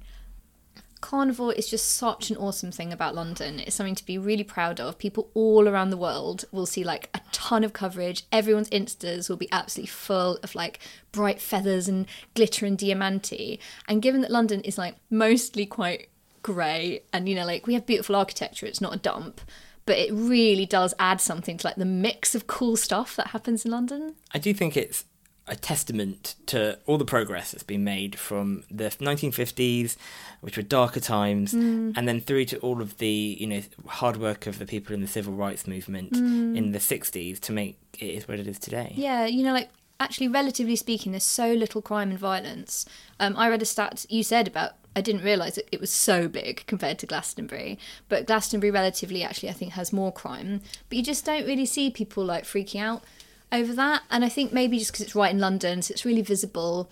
Carnival 1.01 1.49
is 1.51 1.69
just 1.69 1.93
such 1.93 2.29
an 2.29 2.37
awesome 2.37 2.71
thing 2.71 2.91
about 2.91 3.15
London. 3.15 3.59
It's 3.59 3.75
something 3.75 3.95
to 3.95 4.05
be 4.05 4.17
really 4.17 4.43
proud 4.43 4.79
of. 4.79 4.97
People 4.97 5.29
all 5.33 5.67
around 5.67 5.89
the 5.89 5.97
world 5.97 6.45
will 6.51 6.65
see 6.65 6.83
like 6.83 7.09
a 7.13 7.21
ton 7.31 7.63
of 7.63 7.73
coverage. 7.73 8.23
Everyone's 8.31 8.69
instas 8.69 9.29
will 9.29 9.37
be 9.37 9.51
absolutely 9.51 9.89
full 9.89 10.37
of 10.43 10.55
like 10.55 10.79
bright 11.11 11.41
feathers 11.41 11.87
and 11.87 12.05
glitter 12.33 12.65
and 12.65 12.77
diamante. 12.77 13.59
And 13.87 14.01
given 14.01 14.21
that 14.21 14.31
London 14.31 14.61
is 14.61 14.77
like 14.77 14.95
mostly 15.09 15.65
quite 15.65 16.09
grey 16.41 17.01
and 17.11 17.27
you 17.27 17.35
know 17.35 17.45
like 17.45 17.67
we 17.67 17.73
have 17.73 17.85
beautiful 17.85 18.15
architecture, 18.15 18.65
it's 18.65 18.81
not 18.81 18.95
a 18.95 18.99
dump, 18.99 19.41
but 19.85 19.97
it 19.97 20.13
really 20.13 20.65
does 20.65 20.93
add 20.99 21.21
something 21.21 21.57
to 21.57 21.67
like 21.67 21.77
the 21.77 21.85
mix 21.85 22.35
of 22.35 22.47
cool 22.47 22.75
stuff 22.75 23.15
that 23.15 23.27
happens 23.27 23.65
in 23.65 23.71
London. 23.71 24.15
I 24.33 24.37
do 24.37 24.53
think 24.53 24.75
it's 24.75 25.05
a 25.49 25.55
testament 25.55 26.35
to 26.45 26.77
all 26.85 26.97
the 26.97 27.05
progress 27.05 27.51
that's 27.51 27.63
been 27.63 27.83
made 27.83 28.17
from 28.17 28.63
the 28.69 28.85
1950s, 28.85 29.97
which 30.41 30.55
were 30.57 30.63
darker 30.63 30.99
times, 30.99 31.53
Mm. 31.53 31.93
and 31.97 32.07
then 32.07 32.21
through 32.21 32.45
to 32.45 32.57
all 32.59 32.81
of 32.81 32.97
the 32.99 33.37
you 33.39 33.47
know 33.47 33.61
hard 33.87 34.17
work 34.17 34.47
of 34.47 34.59
the 34.59 34.65
people 34.65 34.93
in 34.93 35.01
the 35.01 35.07
civil 35.07 35.33
rights 35.33 35.67
movement 35.67 36.15
in 36.15 36.71
the 36.71 36.79
60s 36.79 37.39
to 37.41 37.51
make 37.51 37.77
it 37.99 38.05
is 38.05 38.27
what 38.27 38.39
it 38.39 38.47
is 38.47 38.59
today. 38.59 38.93
Mm. 38.95 38.97
Yeah, 38.97 39.25
you 39.25 39.43
know, 39.43 39.53
like 39.53 39.69
actually, 39.99 40.27
relatively 40.29 40.75
speaking, 40.75 41.11
there's 41.11 41.23
so 41.23 41.51
little 41.53 41.81
crime 41.81 42.09
and 42.11 42.19
violence. 42.19 42.85
Um, 43.19 43.35
I 43.35 43.49
read 43.49 43.61
a 43.61 43.65
stat 43.65 44.05
you 44.09 44.23
said 44.23 44.47
about. 44.47 44.73
I 44.95 45.01
didn't 45.01 45.23
realise 45.23 45.57
it, 45.57 45.69
it 45.71 45.79
was 45.79 45.91
so 45.91 46.27
big 46.27 46.63
compared 46.65 46.97
to 46.99 47.05
Glastonbury, 47.05 47.77
but 48.09 48.25
Glastonbury 48.25 48.71
relatively 48.71 49.23
actually 49.23 49.49
I 49.49 49.53
think 49.53 49.73
has 49.73 49.93
more 49.93 50.11
crime. 50.11 50.61
But 50.89 50.97
you 50.97 51.03
just 51.03 51.25
don't 51.25 51.45
really 51.45 51.65
see 51.65 51.89
people 51.91 52.25
like 52.25 52.43
freaking 52.43 52.81
out 52.81 53.03
over 53.51 53.73
that, 53.73 54.03
and 54.11 54.23
I 54.23 54.29
think 54.29 54.53
maybe 54.53 54.77
just 54.79 54.91
because 54.91 55.05
it's 55.05 55.15
right 55.15 55.33
in 55.33 55.39
London, 55.39 55.81
so 55.81 55.91
it's 55.91 56.05
really 56.05 56.21
visible 56.21 56.89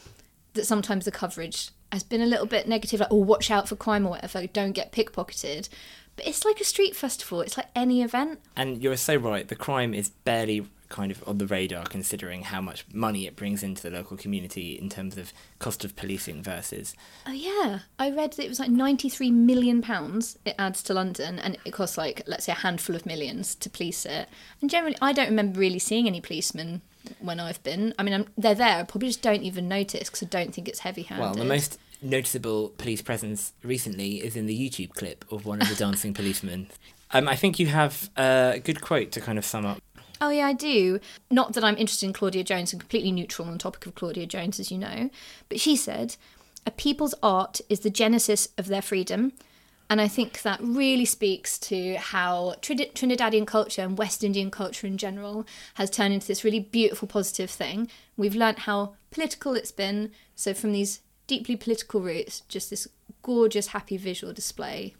that 0.54 0.65
sometimes 0.65 1.06
the 1.06 1.12
coverage 1.12 1.70
has 1.91 2.04
been 2.04 2.22
a 2.22 2.26
little 2.26 2.46
bit 2.46 2.67
negative, 2.67 3.00
like, 3.00 3.12
oh, 3.12 3.17
watch 3.17 3.50
out 3.52 3.70
for 3.70 3.76
crime 3.76 4.06
or 4.06 4.12
whatever, 4.12 4.46
don't 4.48 4.74
get 4.74 4.91
pickpocketed. 4.91 5.70
But 6.15 6.28
it's 6.28 6.43
like 6.43 6.60
a 6.60 6.63
street 6.63 6.96
festival, 6.96 7.41
it's 7.41 7.58
like 7.58 7.67
any 7.76 8.02
event. 8.02 8.39
And 8.56 8.82
you're 8.82 8.98
so 8.98 9.15
right, 9.15 9.48
the 9.48 9.56
crime 9.56 9.93
is 9.93 10.10
barely 10.10 10.65
kind 10.89 11.12
of 11.12 11.23
on 11.28 11.38
the 11.38 11.47
radar 11.47 11.86
considering 11.86 12.43
how 12.43 12.62
much 12.62 12.86
money 12.93 13.28
it 13.28 13.36
brings 13.36 13.63
into 13.63 13.82
the 13.82 13.89
local 13.89 14.17
community 14.17 14.73
in 14.73 14.89
terms 14.89 15.17
of 15.17 15.34
cost 15.60 15.84
of 15.86 15.95
policing 15.95 16.41
versus 16.41 16.95
Oh 17.26 17.32
yeah, 17.32 17.80
I 18.00 18.10
read 18.12 18.34
that 18.34 18.43
it 18.45 18.50
was 18.50 18.60
like 18.60 18.69
ninety-three 18.69 19.32
million 19.32 19.82
pounds 19.82 20.38
it 20.45 20.56
adds 20.58 20.82
to 20.84 20.93
London, 20.93 21.39
and 21.39 21.58
it 21.65 21.71
costs 21.71 21.97
like 21.97 22.23
let's 22.28 22.45
say 22.45 22.52
a 22.52 22.56
handful 22.56 22.95
of 22.95 23.06
millions 23.06 23.56
to 23.56 23.69
police 23.69 24.06
it. 24.06 24.30
And 24.62 24.69
generally, 24.69 24.97
I 25.02 25.13
don't 25.13 25.30
remember 25.30 25.60
really 25.60 25.80
seeing 25.80 26.08
any 26.08 26.21
policemen 26.21 26.82
when 27.19 27.39
I've 27.39 27.62
been. 27.63 27.93
I 27.97 28.04
mean, 28.04 28.13
I'm, 28.13 28.26
they're 28.38 28.56
there. 28.56 28.80
I 28.80 28.84
probably 28.84 29.08
just 29.08 29.21
don't 29.21 29.43
even 29.43 29.67
notice 29.67 30.10
because 30.10 30.23
I 30.23 30.26
don't 30.26 30.54
think 30.54 30.67
it's 30.67 30.80
heavy-handed. 30.80 31.21
well 31.21 31.34
the 31.34 31.45
most 31.45 31.80
noticeable 32.02 32.69
police 32.78 33.02
presence 33.02 33.54
recently 33.63 34.17
is 34.17 34.36
in 34.36 34.45
the 34.45 34.69
youtube 34.69 34.93
clip 34.93 35.26
of 35.32 35.45
one 35.45 35.62
of 35.62 35.67
the 35.69 35.76
dancing 35.84 36.13
policemen 36.13 36.67
um, 37.12 37.28
i 37.28 37.36
think 37.36 37.58
you 37.58 37.65
have 37.67 38.10
a 38.17 38.62
good 38.63 38.82
quote 38.82 39.12
to 39.12 39.19
kind 39.19 39.38
of 39.39 39.45
sum 39.45 39.65
up 39.65 39.82
Oh 40.20 40.30
yeah, 40.30 40.48
I 40.48 40.54
do. 40.54 41.00
Not 41.30 41.54
that 41.54 41.64
I'm 41.64 41.78
interested 41.78 42.06
in 42.06 42.14
Claudia 42.14 42.44
Jones 42.44 42.74
and 42.74 42.80
completely 42.80 43.12
neutral 43.12 43.48
on 43.48 43.54
the 43.54 43.60
topic 43.60 43.86
of 43.86 43.96
Claudia 43.96 44.26
Jones, 44.26 44.60
as 44.60 44.72
you 44.72 44.78
know, 44.78 45.10
but 45.50 45.60
she 45.60 45.76
said, 45.76 46.16
"A 46.66 46.72
people's 46.72 47.16
art 47.22 47.62
is 47.70 47.82
the 47.82 47.90
genesis 47.90 48.50
of 48.58 48.68
their 48.68 48.82
freedom." 48.82 49.34
And 49.90 50.02
I 50.02 50.10
think 50.10 50.42
that 50.42 50.60
really 50.62 51.06
speaks 51.06 51.58
to 51.60 51.96
how 51.96 52.56
Trin- 52.62 52.92
Trinidadian 52.94 53.48
culture 53.48 53.82
and 53.82 53.98
West 53.98 54.22
Indian 54.22 54.52
culture 54.52 54.86
in 54.86 54.98
general 54.98 55.48
has 55.76 55.90
turned 55.90 56.14
into 56.14 56.28
this 56.28 56.44
really 56.44 56.60
beautiful, 56.60 57.08
positive 57.08 57.50
thing. 57.50 57.90
We've 58.18 58.36
learnt 58.36 58.60
how 58.60 58.96
political 59.12 59.54
it's 59.54 59.72
been. 59.72 60.12
So, 60.36 60.54
from 60.54 60.74
these 60.74 61.00
deeply 61.26 61.56
political 61.56 62.02
roots, 62.02 62.42
just 62.50 62.70
this 62.70 62.88
gorgeous, 63.22 63.68
happy 63.68 63.98
visual 63.98 64.34
display 64.34 64.96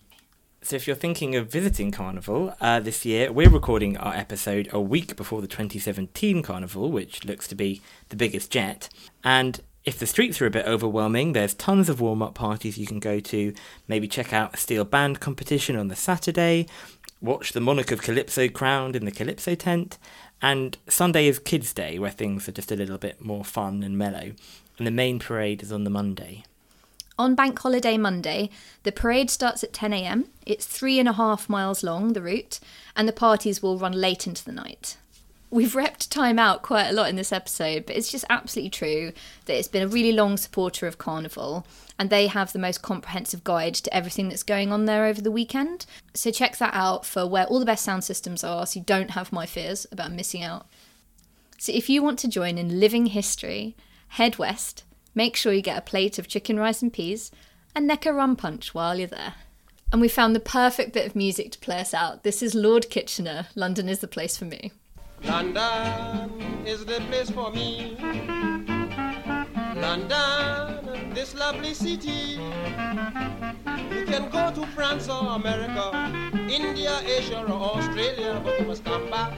So, 0.68 0.76
if 0.76 0.86
you're 0.86 0.98
thinking 0.98 1.34
of 1.38 1.50
visiting 1.50 1.92
Carnival 1.92 2.54
uh, 2.60 2.82
this 2.82 3.06
year, 3.06 3.32
we're 3.32 3.50
recording 3.50 3.96
our 3.96 4.14
episode 4.14 4.68
a 4.74 4.82
week 4.82 5.16
before 5.16 5.40
the 5.40 5.48
2017 5.48 6.44
Carnival, 6.44 6.92
which 6.92 7.24
looks 7.24 7.48
to 7.48 7.56
be 7.56 7.82
the 8.10 8.18
biggest 8.18 8.54
yet. 8.54 8.90
And 9.24 9.62
if 9.86 9.98
the 9.98 10.06
streets 10.06 10.42
are 10.42 10.46
a 10.46 10.50
bit 10.50 10.66
overwhelming, 10.66 11.32
there's 11.32 11.54
tons 11.54 11.88
of 11.88 12.02
warm 12.02 12.22
up 12.22 12.36
parties 12.36 12.78
you 12.78 12.86
can 12.86 13.00
go 13.00 13.22
to. 13.22 13.54
Maybe 13.88 14.10
check 14.10 14.34
out 14.34 14.56
a 14.56 14.58
steel 14.58 14.84
band 14.84 15.22
competition 15.22 15.78
on 15.78 15.88
the 15.88 15.96
Saturday, 15.96 16.68
watch 17.22 17.54
the 17.54 17.62
Monarch 17.62 17.92
of 17.92 18.02
Calypso 18.02 18.50
crowned 18.50 18.98
in 18.98 19.06
the 19.06 19.12
Calypso 19.12 19.56
tent. 19.56 19.98
And 20.42 20.78
Sunday 20.90 21.28
is 21.28 21.40
Kids' 21.40 21.72
Day, 21.72 21.98
where 21.98 22.12
things 22.12 22.50
are 22.50 22.52
just 22.52 22.74
a 22.74 22.76
little 22.76 22.98
bit 22.98 23.24
more 23.24 23.46
fun 23.46 23.84
and 23.84 23.98
mellow. 23.98 24.34
And 24.78 24.86
the 24.86 24.92
main 24.92 25.20
parade 25.20 25.64
is 25.64 25.72
on 25.72 25.86
the 25.86 25.90
Monday. 25.90 26.44
On 27.20 27.34
Bank 27.34 27.58
Holiday 27.58 27.98
Monday, 27.98 28.52
the 28.84 28.92
parade 28.92 29.32
starts 29.32 29.64
at 29.64 29.74
10am. 29.74 30.28
It's 30.46 30.68
three 30.68 31.00
and 31.00 31.10
a 31.10 31.14
half 31.14 31.50
miles 31.50 31.84
long, 31.84 32.14
the 32.14 32.22
route, 32.22 32.60
and 32.96 33.08
the 33.08 33.14
parties 33.14 33.60
will 33.60 33.80
run 33.80 33.94
late 33.94 34.28
into 34.28 34.46
the 34.46 34.52
night. 34.52 34.98
We've 35.50 35.74
repped 35.74 36.10
time 36.10 36.38
out 36.38 36.62
quite 36.62 36.90
a 36.90 36.94
lot 36.94 37.10
in 37.10 37.16
this 37.16 37.32
episode, 37.32 37.88
but 37.88 37.96
it's 37.96 38.12
just 38.12 38.26
absolutely 38.30 38.70
true 38.70 39.14
that 39.46 39.58
it's 39.58 39.68
been 39.68 39.82
a 39.82 39.88
really 39.88 40.12
long 40.12 40.38
supporter 40.38 40.86
of 40.86 41.00
Carnival, 41.00 41.66
and 41.98 42.12
they 42.12 42.28
have 42.28 42.54
the 42.54 42.60
most 42.60 42.84
comprehensive 42.84 43.44
guide 43.44 43.74
to 43.76 43.94
everything 43.96 44.30
that's 44.30 44.44
going 44.44 44.72
on 44.72 44.86
there 44.86 45.06
over 45.06 45.22
the 45.22 45.32
weekend. 45.32 45.88
So 46.14 46.30
check 46.30 46.58
that 46.58 46.76
out 46.76 47.04
for 47.04 47.26
where 47.26 47.48
all 47.48 47.60
the 47.60 47.66
best 47.66 47.84
sound 47.84 48.04
systems 48.04 48.44
are 48.44 48.68
so 48.68 48.80
you 48.80 48.86
don't 48.86 49.12
have 49.12 49.32
my 49.32 49.48
fears 49.48 49.88
about 49.92 50.12
missing 50.12 50.44
out. 50.44 50.68
So 51.58 51.72
if 51.72 51.90
you 51.90 52.04
want 52.04 52.20
to 52.20 52.28
join 52.28 52.60
in 52.60 52.80
living 52.80 53.08
history, 53.08 53.76
head 54.10 54.38
west 54.38 54.84
Make 55.18 55.36
sure 55.36 55.52
you 55.52 55.64
get 55.64 55.80
a 55.80 55.82
plate 55.82 56.20
of 56.20 56.28
chicken 56.28 56.60
rice 56.60 56.84
and 56.84 56.94
peas 56.94 57.32
and 57.74 57.88
neck 57.88 58.06
a 58.06 58.14
rum 58.14 58.36
punch 58.36 58.76
while 58.76 59.00
you're 59.00 59.08
there. 59.08 59.34
And 59.92 60.00
we 60.00 60.10
found 60.10 60.36
the 60.36 60.40
perfect 60.40 60.94
bit 60.94 61.08
of 61.08 61.16
music 61.16 61.52
to 61.54 61.58
play 61.58 61.80
us 61.80 61.92
out. 61.92 62.22
This 62.22 62.44
is 62.44 62.54
Lord 62.54 62.92
Kitchener, 62.92 63.48
London 63.56 63.90
is 63.90 63.98
the 63.98 64.08
place 64.08 64.38
for 64.38 64.46
me. 64.46 64.72
London 65.24 66.30
is 66.68 66.86
the 66.86 67.02
place 67.10 67.32
for 67.32 67.50
me. 67.50 67.98
London, 69.76 71.16
this 71.16 71.34
lovely 71.34 71.74
city. 71.74 72.38
You 73.90 74.06
can 74.06 74.30
go 74.30 74.52
to 74.54 74.68
France 74.76 75.10
or 75.10 75.30
America, 75.30 76.14
India, 76.48 77.02
Asia, 77.04 77.42
or 77.42 77.80
Australia, 77.80 78.40
but 78.46 78.60
you 78.60 78.68
must 78.68 78.86
come 78.86 79.10
back 79.10 79.34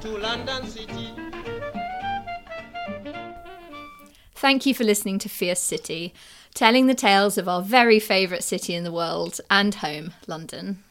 to 0.00 0.08
London 0.08 0.66
City. 0.66 1.12
Thank 4.46 4.64
you 4.64 4.74
for 4.74 4.84
listening 4.84 5.18
to 5.18 5.28
Fierce 5.28 5.58
City, 5.58 6.14
telling 6.54 6.86
the 6.86 6.94
tales 6.94 7.36
of 7.36 7.48
our 7.48 7.60
very 7.60 7.98
favourite 7.98 8.44
city 8.44 8.76
in 8.76 8.84
the 8.84 8.92
world 8.92 9.40
and 9.50 9.74
home, 9.74 10.12
London. 10.28 10.84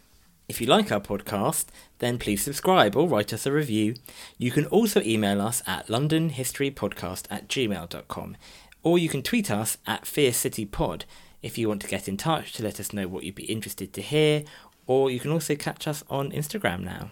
If 0.50 0.60
you 0.60 0.68
like 0.68 0.92
our 0.92 1.00
podcast, 1.00 1.68
then 2.00 2.18
please 2.18 2.44
subscribe 2.44 2.98
or 2.98 3.08
write 3.08 3.32
us 3.32 3.46
a 3.46 3.54
review. 3.54 3.96
You 4.38 4.52
can 4.52 4.66
also 4.66 5.02
email 5.04 5.40
us 5.40 5.64
at 5.66 5.88
londonhistorypodcast 5.88 7.28
at 7.32 7.48
gmail.com 7.48 8.36
or 8.84 9.00
you 9.00 9.08
can 9.08 9.24
tweet 9.24 9.50
us 9.50 9.78
at 9.88 10.06
Fierce 10.06 10.36
City 10.36 10.66
Pod 10.66 11.06
if 11.42 11.58
you 11.58 11.70
want 11.70 11.82
to 11.84 11.88
get 11.88 12.10
in 12.10 12.18
touch 12.18 12.52
to 12.56 12.64
let 12.64 12.82
us 12.82 12.92
know 12.92 13.08
what 13.08 13.24
you'd 13.24 13.36
be 13.36 13.46
interested 13.46 13.94
to 13.94 14.02
hear, 14.02 14.44
or 14.86 15.10
you 15.10 15.22
can 15.22 15.32
also 15.32 15.56
catch 15.56 15.88
us 15.88 16.04
on 16.10 16.30
Instagram 16.32 16.82
now. 16.82 17.12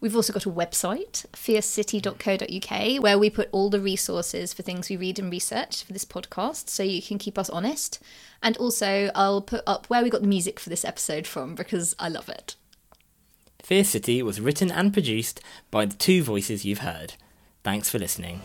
We've 0.00 0.14
also 0.14 0.32
got 0.32 0.44
a 0.44 0.50
website, 0.50 1.24
fiercecity.co.uk, 1.32 3.02
where 3.02 3.18
we 3.18 3.30
put 3.30 3.48
all 3.50 3.70
the 3.70 3.80
resources 3.80 4.52
for 4.52 4.62
things 4.62 4.90
we 4.90 4.96
read 4.96 5.18
and 5.18 5.32
research 5.32 5.82
for 5.84 5.92
this 5.92 6.04
podcast, 6.04 6.68
so 6.68 6.82
you 6.82 7.00
can 7.00 7.18
keep 7.18 7.38
us 7.38 7.48
honest. 7.48 7.98
And 8.42 8.56
also, 8.58 9.10
I'll 9.14 9.40
put 9.40 9.62
up 9.66 9.86
where 9.86 10.02
we 10.02 10.10
got 10.10 10.20
the 10.20 10.28
music 10.28 10.60
for 10.60 10.68
this 10.68 10.84
episode 10.84 11.26
from 11.26 11.54
because 11.54 11.96
I 11.98 12.08
love 12.08 12.28
it. 12.28 12.56
Fierce 13.62 13.88
City 13.88 14.22
was 14.22 14.40
written 14.40 14.70
and 14.70 14.92
produced 14.92 15.40
by 15.70 15.86
the 15.86 15.96
two 15.96 16.22
voices 16.22 16.64
you've 16.64 16.80
heard. 16.80 17.14
Thanks 17.64 17.88
for 17.90 17.98
listening. 17.98 18.42